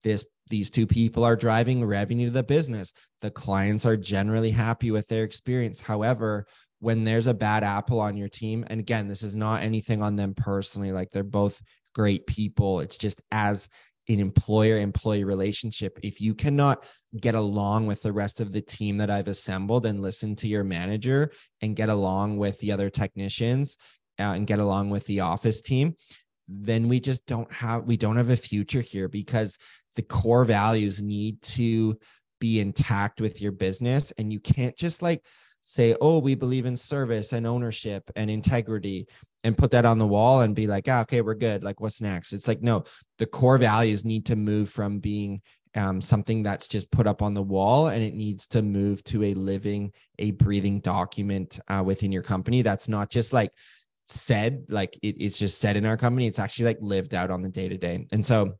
this 0.03 0.25
these 0.49 0.69
two 0.69 0.85
people 0.85 1.23
are 1.23 1.35
driving 1.35 1.85
revenue 1.85 2.27
to 2.27 2.31
the 2.31 2.43
business. 2.43 2.93
The 3.21 3.31
clients 3.31 3.85
are 3.85 3.95
generally 3.95 4.51
happy 4.51 4.91
with 4.91 5.07
their 5.07 5.23
experience. 5.23 5.79
However, 5.79 6.45
when 6.79 7.05
there's 7.05 7.27
a 7.27 7.33
bad 7.33 7.63
apple 7.63 8.01
on 8.01 8.17
your 8.17 8.27
team, 8.27 8.65
and 8.67 8.79
again, 8.79 9.07
this 9.07 9.23
is 9.23 9.35
not 9.35 9.63
anything 9.63 10.03
on 10.03 10.17
them 10.17 10.33
personally, 10.35 10.91
like 10.91 11.11
they're 11.11 11.23
both 11.23 11.61
great 11.95 12.27
people. 12.27 12.81
It's 12.81 12.97
just 12.97 13.21
as 13.31 13.69
an 14.09 14.19
employer 14.19 14.77
employee 14.77 15.23
relationship, 15.23 15.97
if 16.03 16.19
you 16.19 16.33
cannot 16.33 16.85
get 17.19 17.35
along 17.35 17.87
with 17.87 18.01
the 18.01 18.11
rest 18.11 18.41
of 18.41 18.51
the 18.51 18.61
team 18.61 18.97
that 18.97 19.09
I've 19.09 19.29
assembled 19.29 19.85
and 19.85 20.01
listen 20.01 20.35
to 20.37 20.47
your 20.47 20.63
manager 20.63 21.31
and 21.61 21.75
get 21.75 21.87
along 21.87 22.37
with 22.37 22.59
the 22.59 22.73
other 22.73 22.89
technicians 22.89 23.77
uh, 24.19 24.23
and 24.23 24.45
get 24.45 24.59
along 24.59 24.89
with 24.89 25.05
the 25.05 25.21
office 25.21 25.61
team, 25.61 25.95
then 26.47 26.89
we 26.89 26.99
just 26.99 27.25
don't 27.25 27.51
have 27.51 27.85
we 27.85 27.95
don't 27.95 28.17
have 28.17 28.29
a 28.29 28.35
future 28.35 28.81
here 28.81 29.07
because 29.07 29.57
the 29.95 30.01
core 30.01 30.45
values 30.45 31.01
need 31.01 31.41
to 31.41 31.97
be 32.39 32.59
intact 32.59 33.21
with 33.21 33.41
your 33.41 33.51
business 33.51 34.11
and 34.17 34.33
you 34.33 34.39
can't 34.39 34.75
just 34.75 35.01
like 35.01 35.25
say 35.61 35.95
oh 36.01 36.19
we 36.19 36.35
believe 36.35 36.65
in 36.65 36.75
service 36.75 37.31
and 37.31 37.47
ownership 37.47 38.03
and 38.17 38.29
integrity 38.29 39.07
and 39.43 39.57
put 39.57 39.71
that 39.71 39.85
on 39.85 39.97
the 39.97 40.07
wall 40.07 40.41
and 40.41 40.55
be 40.55 40.67
like, 40.67 40.87
oh, 40.87 40.99
okay, 40.99 41.21
we're 41.21 41.33
good. 41.33 41.63
Like, 41.63 41.81
what's 41.81 42.01
next? 42.01 42.33
It's 42.33 42.47
like, 42.47 42.61
no, 42.61 42.85
the 43.19 43.25
core 43.25 43.57
values 43.57 44.05
need 44.05 44.25
to 44.27 44.35
move 44.35 44.69
from 44.69 44.99
being 44.99 45.41
um, 45.75 46.01
something 46.01 46.43
that's 46.43 46.67
just 46.67 46.91
put 46.91 47.07
up 47.07 47.21
on 47.21 47.33
the 47.33 47.41
wall 47.41 47.87
and 47.87 48.03
it 48.03 48.13
needs 48.13 48.47
to 48.47 48.61
move 48.61 49.03
to 49.05 49.23
a 49.23 49.33
living, 49.33 49.91
a 50.19 50.31
breathing 50.31 50.79
document 50.79 51.59
uh, 51.67 51.83
within 51.85 52.11
your 52.11 52.21
company. 52.21 52.61
That's 52.61 52.87
not 52.87 53.09
just 53.09 53.33
like 53.33 53.51
said, 54.07 54.65
like 54.69 54.97
it, 55.01 55.15
it's 55.19 55.39
just 55.39 55.59
said 55.59 55.75
in 55.75 55.85
our 55.85 55.97
company. 55.97 56.27
It's 56.27 56.39
actually 56.39 56.65
like 56.65 56.77
lived 56.79 57.13
out 57.13 57.31
on 57.31 57.41
the 57.41 57.49
day 57.49 57.67
to 57.69 57.77
day. 57.77 58.07
And 58.11 58.25
so, 58.25 58.53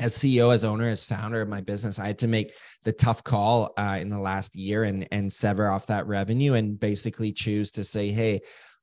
as 0.00 0.16
CEO, 0.16 0.52
as 0.52 0.64
owner, 0.64 0.88
as 0.88 1.04
founder 1.04 1.42
of 1.42 1.48
my 1.48 1.60
business, 1.60 1.98
I 1.98 2.06
had 2.06 2.18
to 2.20 2.28
make 2.28 2.54
the 2.84 2.92
tough 2.92 3.22
call 3.22 3.72
uh, 3.76 3.98
in 4.00 4.08
the 4.08 4.18
last 4.18 4.56
year 4.56 4.84
and 4.84 5.06
and 5.12 5.32
sever 5.32 5.68
off 5.68 5.86
that 5.88 6.06
revenue 6.06 6.54
and 6.54 6.78
basically 6.78 7.32
choose 7.32 7.70
to 7.72 7.84
say, 7.84 8.10
hey, 8.10 8.40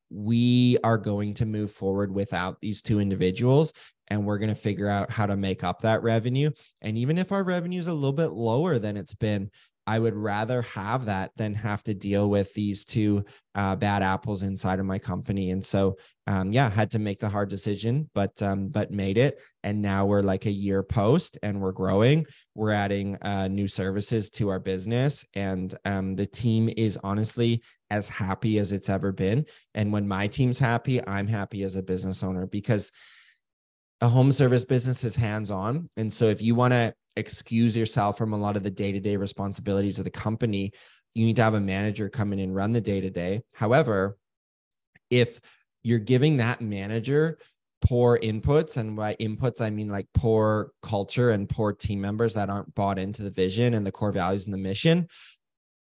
we 0.10 0.78
are 0.84 0.98
going 0.98 1.34
to 1.36 1.46
move 1.46 1.72
forward 1.72 2.14
without 2.14 2.62
these 2.62 2.82
two 2.82 3.00
individuals 3.00 3.74
and 4.08 4.26
we're 4.26 4.38
going 4.38 4.50
to 4.50 4.56
figure 4.56 4.88
out 4.88 5.12
how 5.12 5.26
to 5.26 5.36
make 5.36 5.64
up 5.64 5.82
that 5.82 6.02
revenue. 6.02 6.50
And 6.82 6.98
even 6.98 7.18
if 7.18 7.32
our 7.32 7.44
revenue 7.44 7.80
is 7.80 7.88
a 7.88 7.94
little 7.94 8.14
bit 8.14 8.32
lower 8.32 8.80
than 8.80 8.96
it's 8.96 9.16
been 9.16 9.52
I 9.88 9.98
would 9.98 10.16
rather 10.16 10.62
have 10.64 11.06
that 11.06 11.32
than 11.38 11.54
have 11.56 11.82
to 11.84 11.94
deal 11.94 12.30
with 12.30 12.54
these 12.54 12.84
two 12.84 13.24
uh, 13.56 13.78
bad 13.78 14.04
apples 14.04 14.44
inside 14.44 14.80
of 14.80 14.86
my 14.86 15.00
company. 15.00 15.52
And 15.52 15.66
so, 15.66 15.98
um, 16.28 16.52
yeah, 16.52 16.70
had 16.70 16.92
to 16.92 17.00
make 17.00 17.20
the 17.20 17.30
hard 17.30 17.50
decision, 17.50 18.10
but 18.14 18.40
um, 18.42 18.68
but 18.68 18.92
made 18.92 19.18
it. 19.18 19.40
And 19.64 19.82
now 19.82 20.06
we're 20.06 20.22
like 20.22 20.46
a 20.46 20.52
year 20.52 20.84
post, 20.84 21.38
and 21.42 21.62
we're 21.62 21.72
growing. 21.72 22.26
We're 22.54 22.72
adding 22.72 23.16
uh, 23.22 23.48
new 23.48 23.70
services 23.70 24.30
to 24.32 24.50
our 24.50 24.60
business, 24.60 25.26
and 25.34 25.74
um, 25.86 26.18
the 26.18 26.28
team 26.28 26.70
is 26.76 27.00
honestly 27.02 27.64
as 27.90 28.10
happy 28.10 28.60
as 28.60 28.74
it's 28.74 28.90
ever 28.90 29.14
been. 29.14 29.46
And 29.74 29.94
when 29.94 30.06
my 30.06 30.28
team's 30.28 30.60
happy, 30.60 31.06
I'm 31.08 31.28
happy 31.28 31.64
as 31.64 31.78
a 31.78 31.82
business 31.82 32.24
owner 32.24 32.46
because 32.46 32.92
a 34.02 34.08
home 34.08 34.32
service 34.32 34.66
business 34.66 35.04
is 35.04 35.16
hands 35.16 35.50
on. 35.50 35.90
And 35.98 36.12
so 36.12 36.26
if 36.26 36.42
you 36.42 36.56
want 36.56 36.74
to 36.74 36.94
excuse 37.18 37.76
yourself 37.76 38.18
from 38.18 38.34
a 38.34 38.38
lot 38.38 38.56
of 38.56 38.64
the 38.64 38.70
day-to-day 38.70 39.18
responsibilities 39.18 40.00
of 40.00 40.06
the 40.06 40.12
company 40.12 40.72
you 41.16 41.26
need 41.26 41.36
to 41.36 41.44
have 41.44 41.56
a 41.56 41.60
manager 41.60 42.10
come 42.10 42.32
in 42.32 42.40
and 42.40 42.56
run 42.56 42.72
the 42.72 42.80
day-to-day 42.80 43.42
however 43.54 44.18
if 45.10 45.42
you're 45.84 46.00
giving 46.00 46.38
that 46.38 46.62
manager 46.62 47.40
poor 47.82 48.20
inputs 48.20 48.78
and 48.78 48.96
by 48.96 49.16
inputs 49.16 49.62
i 49.62 49.70
mean 49.70 49.90
like 49.90 50.08
poor 50.14 50.72
culture 50.84 51.32
and 51.32 51.50
poor 51.50 51.74
team 51.74 52.00
members 52.00 52.36
that 52.36 52.50
aren't 52.50 52.74
bought 52.76 53.00
into 53.00 53.24
the 53.24 53.32
vision 53.32 53.74
and 53.74 53.86
the 53.86 53.92
core 53.92 54.12
values 54.12 54.46
and 54.46 54.54
the 54.54 54.60
mission 54.60 55.08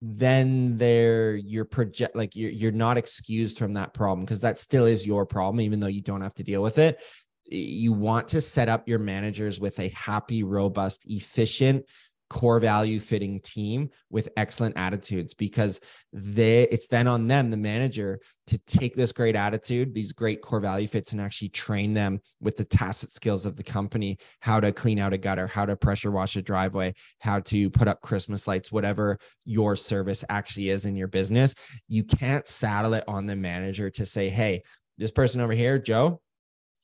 then 0.01 0.77
they're 0.77 1.35
you're 1.35 1.65
project 1.65 2.15
like 2.15 2.35
you're, 2.35 2.51
you're 2.51 2.71
not 2.71 2.97
excused 2.97 3.57
from 3.57 3.73
that 3.73 3.93
problem 3.93 4.23
because 4.23 4.41
that 4.41 4.59
still 4.59 4.85
is 4.85 5.07
your 5.07 5.25
problem 5.25 5.61
even 5.61 5.79
though 5.79 5.87
you 5.87 6.01
don't 6.01 6.21
have 6.21 6.33
to 6.33 6.43
deal 6.43 6.61
with 6.61 6.77
it 6.77 6.99
you 7.45 7.93
want 7.93 8.29
to 8.29 8.41
set 8.41 8.69
up 8.69 8.87
your 8.87 8.99
managers 8.99 9.59
with 9.59 9.79
a 9.79 9.89
happy, 9.89 10.43
robust, 10.43 11.03
efficient, 11.05 11.85
core 12.33 12.59
value 12.59 12.99
fitting 12.99 13.39
team 13.41 13.87
with 14.09 14.27
excellent 14.37 14.75
attitudes 14.75 15.35
because 15.35 15.79
they 16.11 16.63
it's 16.63 16.87
then 16.87 17.05
on 17.05 17.27
them 17.27 17.51
the 17.51 17.57
manager 17.57 18.19
to 18.47 18.57
take 18.65 18.95
this 18.95 19.11
great 19.11 19.35
attitude 19.35 19.93
these 19.93 20.13
great 20.13 20.41
core 20.41 20.59
value 20.59 20.87
fits 20.87 21.11
and 21.11 21.21
actually 21.21 21.49
train 21.49 21.93
them 21.93 22.19
with 22.41 22.57
the 22.57 22.63
tacit 22.63 23.11
skills 23.11 23.45
of 23.45 23.55
the 23.55 23.63
company 23.63 24.17
how 24.39 24.59
to 24.59 24.71
clean 24.71 24.97
out 24.97 25.13
a 25.13 25.17
gutter 25.17 25.45
how 25.45 25.63
to 25.63 25.75
pressure 25.75 26.09
wash 26.09 26.35
a 26.35 26.41
driveway 26.41 26.91
how 27.19 27.39
to 27.39 27.69
put 27.69 27.87
up 27.87 28.01
christmas 28.01 28.47
lights 28.47 28.71
whatever 28.71 29.19
your 29.45 29.75
service 29.75 30.25
actually 30.27 30.69
is 30.69 30.85
in 30.85 30.95
your 30.95 31.07
business. 31.07 31.53
You 31.87 32.03
can't 32.03 32.47
saddle 32.47 32.95
it 32.95 33.03
on 33.07 33.27
the 33.27 33.35
manager 33.35 33.91
to 33.91 34.07
say 34.07 34.29
hey 34.29 34.63
this 34.97 35.11
person 35.11 35.39
over 35.39 35.53
here 35.53 35.77
joe 35.77 36.19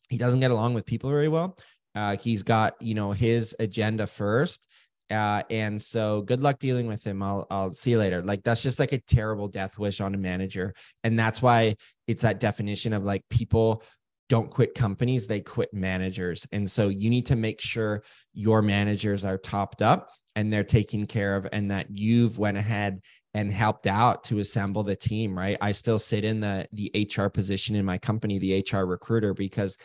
he 0.10 0.18
doesn't 0.18 0.40
get 0.40 0.52
along 0.52 0.74
with 0.74 0.86
people 0.86 1.10
very 1.10 1.28
well. 1.28 1.58
Uh, 1.96 2.18
he's 2.18 2.44
got 2.44 2.76
you 2.82 2.94
know 2.94 3.12
his 3.12 3.56
agenda 3.60 4.08
first, 4.08 4.68
uh, 5.10 5.44
and 5.50 5.82
so 5.82 6.22
good 6.22 6.42
luck 6.42 6.60
dealing 6.60 6.88
with 6.88 7.06
him. 7.06 7.24
I'll 7.24 7.48
I'll 7.50 7.74
see 7.74 7.92
you 7.92 7.98
later. 7.98 8.22
Like 8.22 8.44
that's 8.44 8.64
just 8.64 8.80
like 8.80 8.92
a 8.92 9.02
terrible 9.02 9.48
death 9.48 9.80
wish 9.80 10.02
on 10.02 10.14
a 10.14 10.18
manager, 10.18 10.74
and 11.04 11.18
that's 11.18 11.42
why 11.42 11.76
it's 12.08 12.22
that 12.22 12.40
definition 12.40 12.94
of 12.94 13.06
like 13.06 13.24
people 13.30 13.84
don't 14.30 14.52
quit 14.52 14.76
companies 14.76 15.26
they 15.26 15.42
quit 15.42 15.74
managers 15.74 16.48
and 16.52 16.70
so 16.70 16.88
you 16.88 17.10
need 17.10 17.26
to 17.26 17.36
make 17.36 17.60
sure 17.60 18.04
your 18.32 18.62
managers 18.62 19.26
are 19.26 19.40
topped 19.40 19.82
up 19.82 20.12
and 20.36 20.54
they're 20.54 20.64
taken 20.64 21.06
care 21.06 21.36
of 21.36 21.48
and 21.52 21.72
that 21.72 21.88
you've 21.90 22.38
went 22.38 22.58
ahead 22.58 23.02
and 23.34 23.52
helped 23.52 23.88
out 23.88 24.24
to 24.26 24.40
assemble 24.40 24.84
the 24.84 24.96
team 24.96 25.38
right? 25.38 25.58
I 25.62 25.72
still 25.72 26.00
sit 26.00 26.24
in 26.24 26.40
the 26.40 26.68
the 26.74 27.10
hr 27.16 27.28
position 27.28 27.76
in 27.76 27.86
my 27.86 27.98
company 27.98 28.40
the 28.40 28.66
hr 28.72 28.86
recruiter 28.86 29.34
because 29.34 29.78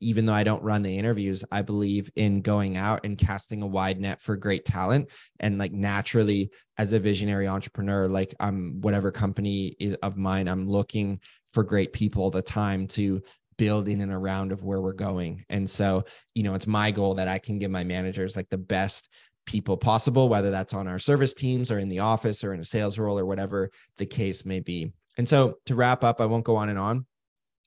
even 0.00 0.26
though 0.26 0.34
i 0.34 0.44
don't 0.44 0.62
run 0.62 0.82
the 0.82 0.96
interviews 0.96 1.44
i 1.50 1.60
believe 1.60 2.10
in 2.14 2.40
going 2.40 2.76
out 2.76 3.00
and 3.04 3.18
casting 3.18 3.62
a 3.62 3.66
wide 3.66 4.00
net 4.00 4.20
for 4.20 4.36
great 4.36 4.64
talent. 4.64 5.10
And 5.40 5.58
like 5.58 5.72
naturally 5.72 6.50
as 6.76 6.92
a 6.92 7.00
visionary 7.00 7.48
entrepreneur 7.48 8.08
like 8.08 8.34
i'm 8.40 8.80
whatever 8.80 9.10
company 9.10 9.76
of 10.02 10.16
mine 10.16 10.48
i'm 10.48 10.68
looking 10.68 11.20
for 11.48 11.62
great 11.62 11.92
people 11.92 12.22
all 12.22 12.30
the 12.30 12.42
time 12.42 12.86
to 12.88 13.22
build 13.58 13.88
in 13.88 14.00
and 14.00 14.12
around 14.12 14.52
of 14.52 14.62
where 14.62 14.80
we're 14.80 14.92
going. 14.92 15.44
And 15.50 15.68
so 15.68 16.04
you 16.34 16.44
know 16.44 16.54
it's 16.54 16.66
my 16.66 16.90
goal 16.90 17.14
that 17.14 17.28
i 17.28 17.38
can 17.38 17.58
give 17.58 17.70
my 17.70 17.84
managers 17.84 18.36
like 18.36 18.48
the 18.48 18.58
best 18.58 19.08
people 19.48 19.78
possible, 19.78 20.28
whether 20.28 20.50
that's 20.50 20.74
on 20.74 20.86
our 20.86 20.98
service 20.98 21.32
teams 21.32 21.72
or 21.72 21.78
in 21.78 21.88
the 21.88 22.00
office 22.00 22.44
or 22.44 22.52
in 22.52 22.60
a 22.60 22.64
sales 22.64 22.98
role 22.98 23.18
or 23.18 23.24
whatever 23.24 23.70
the 23.96 24.04
case 24.04 24.44
may 24.44 24.60
be. 24.60 24.92
And 25.16 25.26
so 25.26 25.56
to 25.64 25.74
wrap 25.74 26.04
up, 26.04 26.20
I 26.20 26.26
won't 26.26 26.44
go 26.44 26.56
on 26.56 26.68
and 26.68 26.78
on. 26.78 27.06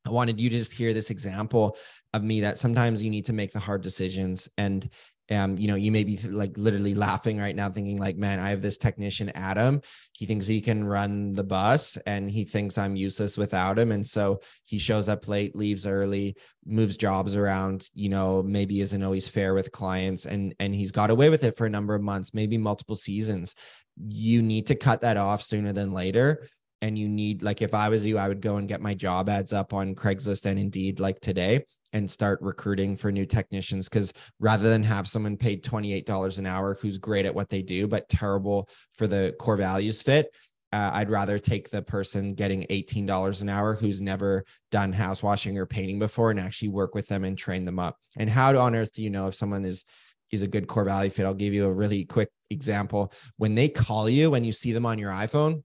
I 0.06 0.12
wanted 0.12 0.40
you 0.40 0.48
to 0.52 0.58
just 0.58 0.74
hear 0.74 0.94
this 0.94 1.10
example 1.10 1.76
of 2.14 2.24
me 2.24 2.42
that 2.42 2.60
sometimes 2.60 3.02
you 3.02 3.10
need 3.10 3.26
to 3.26 3.34
make 3.34 3.52
the 3.52 3.60
hard 3.60 3.82
decisions 3.82 4.48
and 4.60 4.88
um, 5.32 5.58
you 5.58 5.68
know, 5.68 5.76
you 5.76 5.92
may 5.92 6.04
be 6.04 6.18
like 6.18 6.58
literally 6.58 6.94
laughing 6.94 7.40
right 7.40 7.56
now, 7.56 7.70
thinking 7.70 7.98
like, 7.98 8.18
man, 8.18 8.40
I 8.40 8.50
have 8.50 8.62
this 8.62 8.78
technician, 8.78 9.32
Adam. 9.34 9.82
He 10.12 10.26
thinks 10.26 10.46
he 10.46 10.60
can 10.60 10.84
run 10.84 11.34
the 11.34 11.44
bus 11.44 11.98
and 12.06 12.30
he 12.30 12.44
thinks 12.44 12.78
I'm 12.78 12.98
useless 12.98 13.38
without 13.38 13.80
him. 13.80 13.92
And 13.92 14.06
so 14.06 14.42
he 14.66 14.78
shows 14.78 15.08
up 15.08 15.28
late, 15.28 15.56
leaves 15.56 15.88
early, 15.88 16.36
moves 16.66 16.98
jobs 16.98 17.36
around, 17.36 17.90
you 17.94 18.10
know, 18.10 18.44
maybe 18.44 18.82
isn't 18.82 19.04
always 19.04 19.28
fair 19.28 19.54
with 19.54 19.72
clients 19.72 20.26
and, 20.26 20.54
and 20.60 20.76
he's 20.76 20.92
got 20.92 21.10
away 21.10 21.30
with 21.30 21.44
it 21.44 21.56
for 21.56 21.66
a 21.66 21.70
number 21.70 21.96
of 21.96 22.02
months, 22.02 22.34
maybe 22.34 22.58
multiple 22.58 22.96
seasons. 22.96 23.56
You 23.98 24.42
need 24.42 24.68
to 24.68 24.76
cut 24.76 25.02
that 25.02 25.18
off 25.18 25.44
sooner 25.44 25.72
than 25.72 25.94
later 25.94 26.48
and 26.82 26.98
you 26.98 27.08
need 27.08 27.42
like 27.42 27.62
if 27.62 27.74
I 27.74 27.90
was 27.90 28.06
you, 28.06 28.18
I 28.18 28.28
would 28.28 28.42
go 28.42 28.58
and 28.58 28.68
get 28.68 28.82
my 28.82 28.96
job 28.96 29.30
ads 29.30 29.54
up 29.54 29.74
on 29.74 29.96
Craigslist 29.96 30.46
and 30.46 30.60
Indeed 30.60 31.00
like 31.00 31.20
today 31.22 31.64
and 31.94 32.10
start 32.10 32.42
recruiting 32.42 32.96
for 32.96 33.12
new 33.12 33.26
technicians 33.26 33.90
because 33.90 34.14
rather 34.40 34.70
than 34.70 34.84
have 34.84 35.08
someone 35.08 35.38
paid 35.38 35.64
$28 35.64 36.40
an 36.40 36.46
hour 36.46 36.76
who's 36.76 36.98
great 36.98 37.26
at 37.26 37.36
what 37.36 37.50
they 37.50 37.62
do 37.62 37.88
but 37.88 38.08
terrible 38.10 38.70
for 38.94 39.08
the 39.08 39.36
core 39.40 39.58
values 39.58 40.02
fit 40.02 40.34
uh, 40.74 40.92
I'd 40.94 41.10
rather 41.10 41.38
take 41.38 41.70
the 41.70 41.82
person 41.82 42.34
getting 42.34 42.64
$18 42.64 43.42
an 43.42 43.50
hour 43.50 43.76
who's 43.76 44.02
never 44.02 44.46
done 44.72 44.94
house 44.94 45.22
washing 45.22 45.58
or 45.58 45.66
painting 45.66 46.00
before 46.00 46.32
and 46.32 46.40
actually 46.40 46.70
work 46.70 46.96
with 46.96 47.08
them 47.08 47.26
and 47.26 47.38
train 47.38 47.64
them 47.64 47.78
up. 47.78 47.98
And 48.18 48.30
how 48.30 48.58
on 48.58 48.76
earth 48.76 48.94
do 48.94 49.04
you 49.04 49.10
know 49.10 49.28
if 49.28 49.36
someone 49.36 49.66
is 49.66 49.86
is 50.32 50.44
a 50.44 50.48
good 50.48 50.68
core 50.68 50.86
value 50.86 51.10
fit? 51.10 51.26
I'll 51.26 51.34
give 51.34 51.54
you 51.54 51.66
a 51.66 51.72
really 51.72 52.06
quick 52.06 52.30
example. 52.50 53.12
When 53.36 53.56
they 53.56 53.68
call 53.68 54.08
you 54.08 54.32
when 54.32 54.46
you 54.46 54.54
see 54.54 54.72
them 54.72 54.86
on 54.86 54.98
your 54.98 55.12
iPhone, 55.12 55.64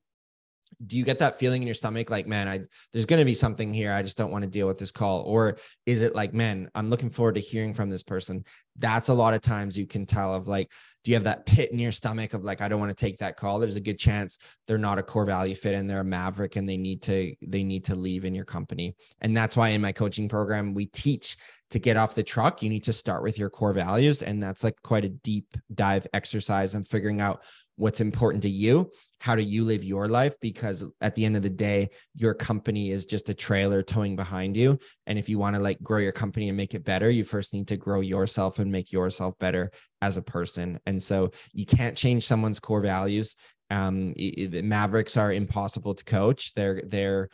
do 0.84 0.96
you 0.96 1.04
get 1.04 1.18
that 1.18 1.38
feeling 1.38 1.62
in 1.62 1.68
your 1.68 1.74
stomach 1.74 2.10
like 2.10 2.26
man 2.26 2.48
i 2.48 2.60
there's 2.92 3.06
going 3.06 3.18
to 3.18 3.24
be 3.24 3.34
something 3.34 3.72
here. 3.72 3.92
I 3.92 4.02
just 4.02 4.18
don't 4.18 4.30
want 4.30 4.42
to 4.42 4.50
deal 4.50 4.66
with 4.66 4.78
this 4.78 4.90
call 4.90 5.22
or 5.22 5.58
is 5.86 6.02
it 6.02 6.14
like 6.14 6.34
man 6.34 6.70
i'm 6.74 6.90
looking 6.90 7.10
forward 7.10 7.36
to 7.36 7.40
hearing 7.40 7.74
from 7.74 7.90
this 7.90 8.02
person. 8.02 8.44
That's 8.78 9.08
a 9.08 9.14
lot 9.14 9.34
of 9.34 9.40
times 9.40 9.78
you 9.78 9.86
can 9.86 10.06
tell 10.06 10.34
of 10.34 10.48
like 10.48 10.70
do 11.02 11.10
you 11.12 11.14
have 11.14 11.24
that 11.24 11.46
pit 11.46 11.70
in 11.70 11.78
your 11.78 11.92
stomach 11.92 12.34
of 12.34 12.44
like 12.44 12.60
i 12.60 12.68
don't 12.68 12.80
want 12.80 12.90
to 12.90 13.04
take 13.04 13.18
that 13.18 13.36
call. 13.36 13.58
There's 13.58 13.76
a 13.76 13.80
good 13.80 13.98
chance 13.98 14.38
they're 14.66 14.78
not 14.78 14.98
a 14.98 15.02
core 15.02 15.24
value 15.24 15.54
fit 15.54 15.74
and 15.74 15.88
they're 15.88 16.00
a 16.00 16.04
maverick 16.04 16.56
and 16.56 16.68
they 16.68 16.76
need 16.76 17.02
to 17.02 17.34
they 17.40 17.62
need 17.62 17.84
to 17.86 17.96
leave 17.96 18.24
in 18.24 18.34
your 18.34 18.44
company. 18.44 18.94
And 19.20 19.36
that's 19.36 19.56
why 19.56 19.68
in 19.68 19.80
my 19.80 19.92
coaching 19.92 20.28
program 20.28 20.74
we 20.74 20.86
teach 20.86 21.36
to 21.70 21.78
get 21.78 21.96
off 21.96 22.14
the 22.14 22.22
truck. 22.22 22.62
You 22.62 22.70
need 22.70 22.84
to 22.84 22.92
start 22.92 23.22
with 23.22 23.38
your 23.38 23.50
core 23.50 23.72
values. 23.72 24.22
And 24.22 24.42
that's 24.42 24.62
like 24.62 24.80
quite 24.82 25.04
a 25.04 25.08
deep 25.08 25.56
dive 25.74 26.06
exercise 26.12 26.74
and 26.74 26.86
figuring 26.86 27.20
out 27.20 27.42
what's 27.76 28.00
important 28.00 28.42
to 28.42 28.50
you 28.50 28.90
how 29.18 29.34
do 29.34 29.42
you 29.42 29.64
live 29.64 29.82
your 29.82 30.08
life? 30.08 30.34
Because 30.40 30.86
at 31.00 31.14
the 31.14 31.24
end 31.24 31.36
of 31.36 31.42
the 31.42 31.50
day 31.50 31.90
your 32.14 32.34
company 32.34 32.90
is 32.90 33.06
just 33.06 33.28
a 33.28 33.34
trailer 33.34 33.82
towing 33.82 34.16
behind 34.16 34.56
you. 34.56 34.78
And 35.06 35.18
if 35.18 35.28
you 35.28 35.38
want 35.38 35.56
to 35.56 35.62
like 35.62 35.82
grow 35.82 35.98
your 35.98 36.12
company 36.12 36.48
and 36.48 36.56
make 36.56 36.74
it 36.74 36.84
better 36.84 37.10
you 37.10 37.24
first 37.24 37.54
need 37.54 37.68
to 37.68 37.76
grow 37.76 38.00
yourself 38.00 38.58
and 38.58 38.70
make 38.70 38.92
yourself 38.92 39.38
better 39.38 39.70
as 40.02 40.16
a 40.16 40.22
person. 40.22 40.78
And 40.86 41.02
so 41.02 41.30
you 41.52 41.66
can't 41.66 41.96
change 41.96 42.26
someone's 42.26 42.60
core 42.60 42.80
values. 42.80 43.36
Um 43.70 44.14
mavericks 44.16 45.16
are 45.16 45.32
impossible 45.32 45.94
to 45.94 46.04
coach. 46.04 46.54
They're 46.54 46.82
they're 46.84 47.28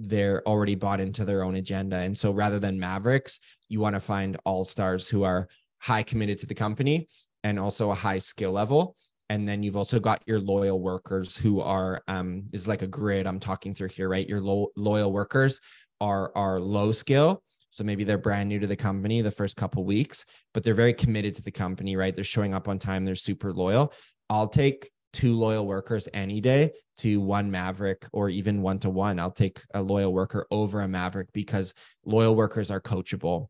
they're 0.00 0.46
already 0.46 0.74
bought 0.76 1.00
into 1.00 1.24
their 1.24 1.42
own 1.42 1.56
agenda. 1.56 1.96
And 1.96 2.16
so 2.16 2.30
rather 2.32 2.58
than 2.58 2.78
mavericks 2.78 3.40
you 3.68 3.80
want 3.80 3.94
to 3.94 4.00
find 4.00 4.36
all 4.44 4.64
stars 4.64 5.08
who 5.08 5.22
are 5.22 5.48
high 5.80 6.02
committed 6.02 6.38
to 6.40 6.46
the 6.46 6.54
company 6.54 7.08
and 7.44 7.58
also 7.58 7.90
a 7.90 7.94
high 7.94 8.18
skill 8.18 8.52
level 8.52 8.96
and 9.28 9.48
then 9.48 9.62
you've 9.62 9.76
also 9.76 10.00
got 10.00 10.22
your 10.26 10.40
loyal 10.40 10.80
workers 10.80 11.36
who 11.36 11.60
are 11.60 12.02
um 12.08 12.46
is 12.52 12.66
like 12.66 12.82
a 12.82 12.86
grid 12.86 13.26
i'm 13.26 13.40
talking 13.40 13.74
through 13.74 13.88
here 13.88 14.08
right? 14.08 14.28
Your 14.28 14.40
lo- 14.40 14.70
loyal 14.76 15.12
workers 15.12 15.60
are 16.00 16.32
are 16.36 16.60
low 16.60 16.92
skill. 16.92 17.42
So 17.70 17.84
maybe 17.84 18.02
they're 18.02 18.18
brand 18.18 18.48
new 18.48 18.58
to 18.60 18.66
the 18.66 18.76
company 18.76 19.20
the 19.20 19.30
first 19.30 19.56
couple 19.56 19.84
weeks 19.84 20.24
but 20.54 20.64
they're 20.64 20.74
very 20.74 20.94
committed 20.94 21.34
to 21.36 21.42
the 21.42 21.50
company 21.50 21.96
right? 21.96 22.14
They're 22.14 22.24
showing 22.24 22.54
up 22.54 22.68
on 22.68 22.78
time. 22.78 23.04
They're 23.04 23.14
super 23.14 23.52
loyal. 23.52 23.92
I'll 24.30 24.48
take 24.48 24.90
two 25.12 25.36
loyal 25.36 25.66
workers 25.66 26.08
any 26.12 26.40
day 26.40 26.70
to 26.98 27.20
one 27.20 27.50
maverick 27.50 28.06
or 28.12 28.28
even 28.28 28.62
one 28.62 28.78
to 28.80 28.90
one. 28.90 29.18
I'll 29.18 29.30
take 29.30 29.60
a 29.74 29.82
loyal 29.82 30.12
worker 30.12 30.46
over 30.50 30.80
a 30.80 30.88
maverick 30.88 31.28
because 31.32 31.74
loyal 32.04 32.34
workers 32.34 32.70
are 32.70 32.80
coachable 32.80 33.48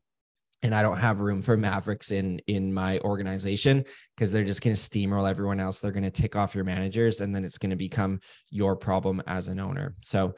and 0.63 0.75
I 0.75 0.83
don't 0.83 0.99
have 0.99 1.21
room 1.21 1.43
for 1.43 1.57
Mavericks 1.57 2.11
in 2.11 2.41
in 2.47 2.73
my 2.73 2.99
organization 3.01 3.85
because 4.17 4.33
they're 4.33 4.45
just 4.45 4.63
going 4.63 4.75
to 4.75 4.81
steamroll 4.81 5.29
everyone 5.29 5.61
else. 5.61 5.81
They're 5.81 5.93
going 5.93 6.05
to 6.05 6.11
tick 6.11 6.37
off 6.37 6.55
your 6.55 6.65
managers, 6.65 7.21
and 7.21 7.35
then 7.35 7.45
it's 7.45 7.59
going 7.59 7.71
to 7.71 7.77
become 7.77 8.21
your 8.51 8.77
problem 8.77 9.23
as 9.27 9.49
an 9.49 9.61
owner. 9.61 9.95
So 10.03 10.35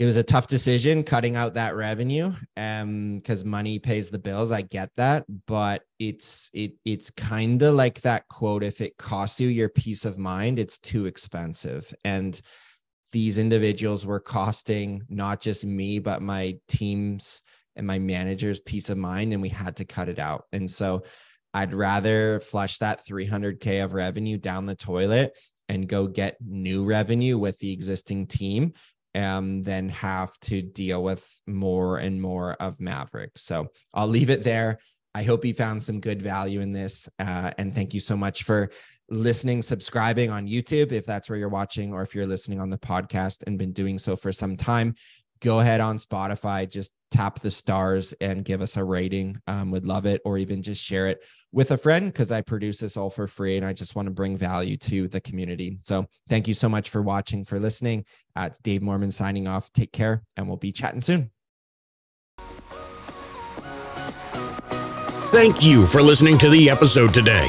it 0.00 0.06
was 0.06 0.16
a 0.16 0.22
tough 0.22 0.46
decision 0.46 1.04
cutting 1.04 1.36
out 1.36 1.54
that 1.54 1.76
revenue 1.76 2.32
um 2.56 3.18
because 3.18 3.44
money 3.44 3.78
pays 3.78 4.08
the 4.08 4.18
bills 4.18 4.50
i 4.50 4.62
get 4.62 4.88
that 4.96 5.24
but 5.46 5.82
it's 5.98 6.50
it 6.54 6.72
it's 6.86 7.10
kind 7.10 7.62
of 7.62 7.74
like 7.74 8.00
that 8.00 8.26
quote 8.28 8.64
if 8.64 8.80
it 8.80 8.96
costs 8.96 9.38
you 9.38 9.48
your 9.48 9.68
peace 9.68 10.06
of 10.06 10.18
mind 10.18 10.58
it's 10.58 10.78
too 10.78 11.04
expensive 11.04 11.92
and 12.02 12.40
these 13.12 13.38
individuals 13.38 14.06
were 14.06 14.20
costing 14.20 15.02
not 15.10 15.40
just 15.40 15.66
me 15.66 15.98
but 15.98 16.22
my 16.22 16.56
teams 16.66 17.42
and 17.76 17.86
my 17.86 17.98
manager's 17.98 18.60
peace 18.60 18.90
of 18.90 18.98
mind 18.98 19.32
and 19.32 19.42
we 19.42 19.48
had 19.48 19.76
to 19.76 19.84
cut 19.84 20.08
it 20.08 20.18
out. 20.18 20.44
And 20.52 20.70
so 20.70 21.02
I'd 21.52 21.74
rather 21.74 22.40
flush 22.40 22.78
that 22.78 23.04
300K 23.06 23.82
of 23.84 23.94
revenue 23.94 24.38
down 24.38 24.66
the 24.66 24.74
toilet 24.74 25.36
and 25.68 25.88
go 25.88 26.06
get 26.06 26.36
new 26.40 26.84
revenue 26.84 27.38
with 27.38 27.58
the 27.58 27.72
existing 27.72 28.26
team 28.26 28.72
um, 29.14 29.62
then 29.62 29.88
have 29.88 30.38
to 30.40 30.62
deal 30.62 31.02
with 31.02 31.28
more 31.46 31.98
and 31.98 32.22
more 32.22 32.52
of 32.54 32.80
Maverick. 32.80 33.32
So 33.36 33.68
I'll 33.92 34.06
leave 34.06 34.30
it 34.30 34.44
there. 34.44 34.78
I 35.12 35.24
hope 35.24 35.44
you 35.44 35.52
found 35.52 35.82
some 35.82 36.00
good 36.00 36.22
value 36.22 36.60
in 36.60 36.70
this. 36.70 37.08
Uh, 37.18 37.50
and 37.58 37.74
thank 37.74 37.92
you 37.92 37.98
so 37.98 38.16
much 38.16 38.44
for 38.44 38.70
listening, 39.08 39.62
subscribing 39.62 40.30
on 40.30 40.46
YouTube, 40.46 40.92
if 40.92 41.04
that's 41.04 41.28
where 41.28 41.36
you're 41.36 41.48
watching, 41.48 41.92
or 41.92 42.02
if 42.02 42.14
you're 42.14 42.28
listening 42.28 42.60
on 42.60 42.70
the 42.70 42.78
podcast 42.78 43.42
and 43.48 43.58
been 43.58 43.72
doing 43.72 43.98
so 43.98 44.14
for 44.14 44.32
some 44.32 44.56
time 44.56 44.94
go 45.40 45.60
ahead 45.60 45.80
on 45.80 45.96
Spotify, 45.96 46.70
just 46.70 46.92
tap 47.10 47.40
the 47.40 47.50
stars 47.50 48.12
and 48.20 48.44
give 48.44 48.62
us 48.62 48.76
a 48.76 48.84
rating. 48.84 49.40
Um, 49.46 49.70
would 49.70 49.84
love 49.84 50.06
it, 50.06 50.20
or 50.24 50.38
even 50.38 50.62
just 50.62 50.82
share 50.82 51.08
it 51.08 51.22
with 51.52 51.70
a 51.70 51.78
friend 51.78 52.12
because 52.12 52.30
I 52.30 52.40
produce 52.40 52.78
this 52.78 52.96
all 52.96 53.10
for 53.10 53.26
free 53.26 53.56
and 53.56 53.66
I 53.66 53.72
just 53.72 53.96
want 53.96 54.06
to 54.06 54.12
bring 54.12 54.36
value 54.36 54.76
to 54.78 55.08
the 55.08 55.20
community. 55.20 55.78
So 55.84 56.06
thank 56.28 56.48
you 56.48 56.54
so 56.54 56.68
much 56.68 56.90
for 56.90 57.02
watching, 57.02 57.44
for 57.44 57.58
listening. 57.58 58.04
Uh, 58.36 58.50
Dave 58.62 58.82
Mormon 58.82 59.12
signing 59.12 59.48
off. 59.48 59.72
Take 59.72 59.92
care, 59.92 60.22
and 60.36 60.46
we'll 60.46 60.56
be 60.56 60.72
chatting 60.72 61.00
soon. 61.00 61.30
Thank 65.30 65.62
you 65.62 65.86
for 65.86 66.02
listening 66.02 66.38
to 66.38 66.50
the 66.50 66.68
episode 66.68 67.14
today. 67.14 67.46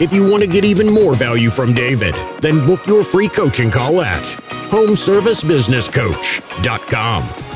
If 0.00 0.12
you 0.12 0.30
want 0.30 0.42
to 0.42 0.48
get 0.48 0.64
even 0.64 0.88
more 0.88 1.14
value 1.14 1.50
from 1.50 1.74
David, 1.74 2.14
then 2.40 2.64
book 2.66 2.86
your 2.86 3.04
free 3.04 3.28
coaching 3.28 3.70
call 3.70 4.00
at 4.00 4.22
homeservicebusinesscoach.com. 4.70 7.49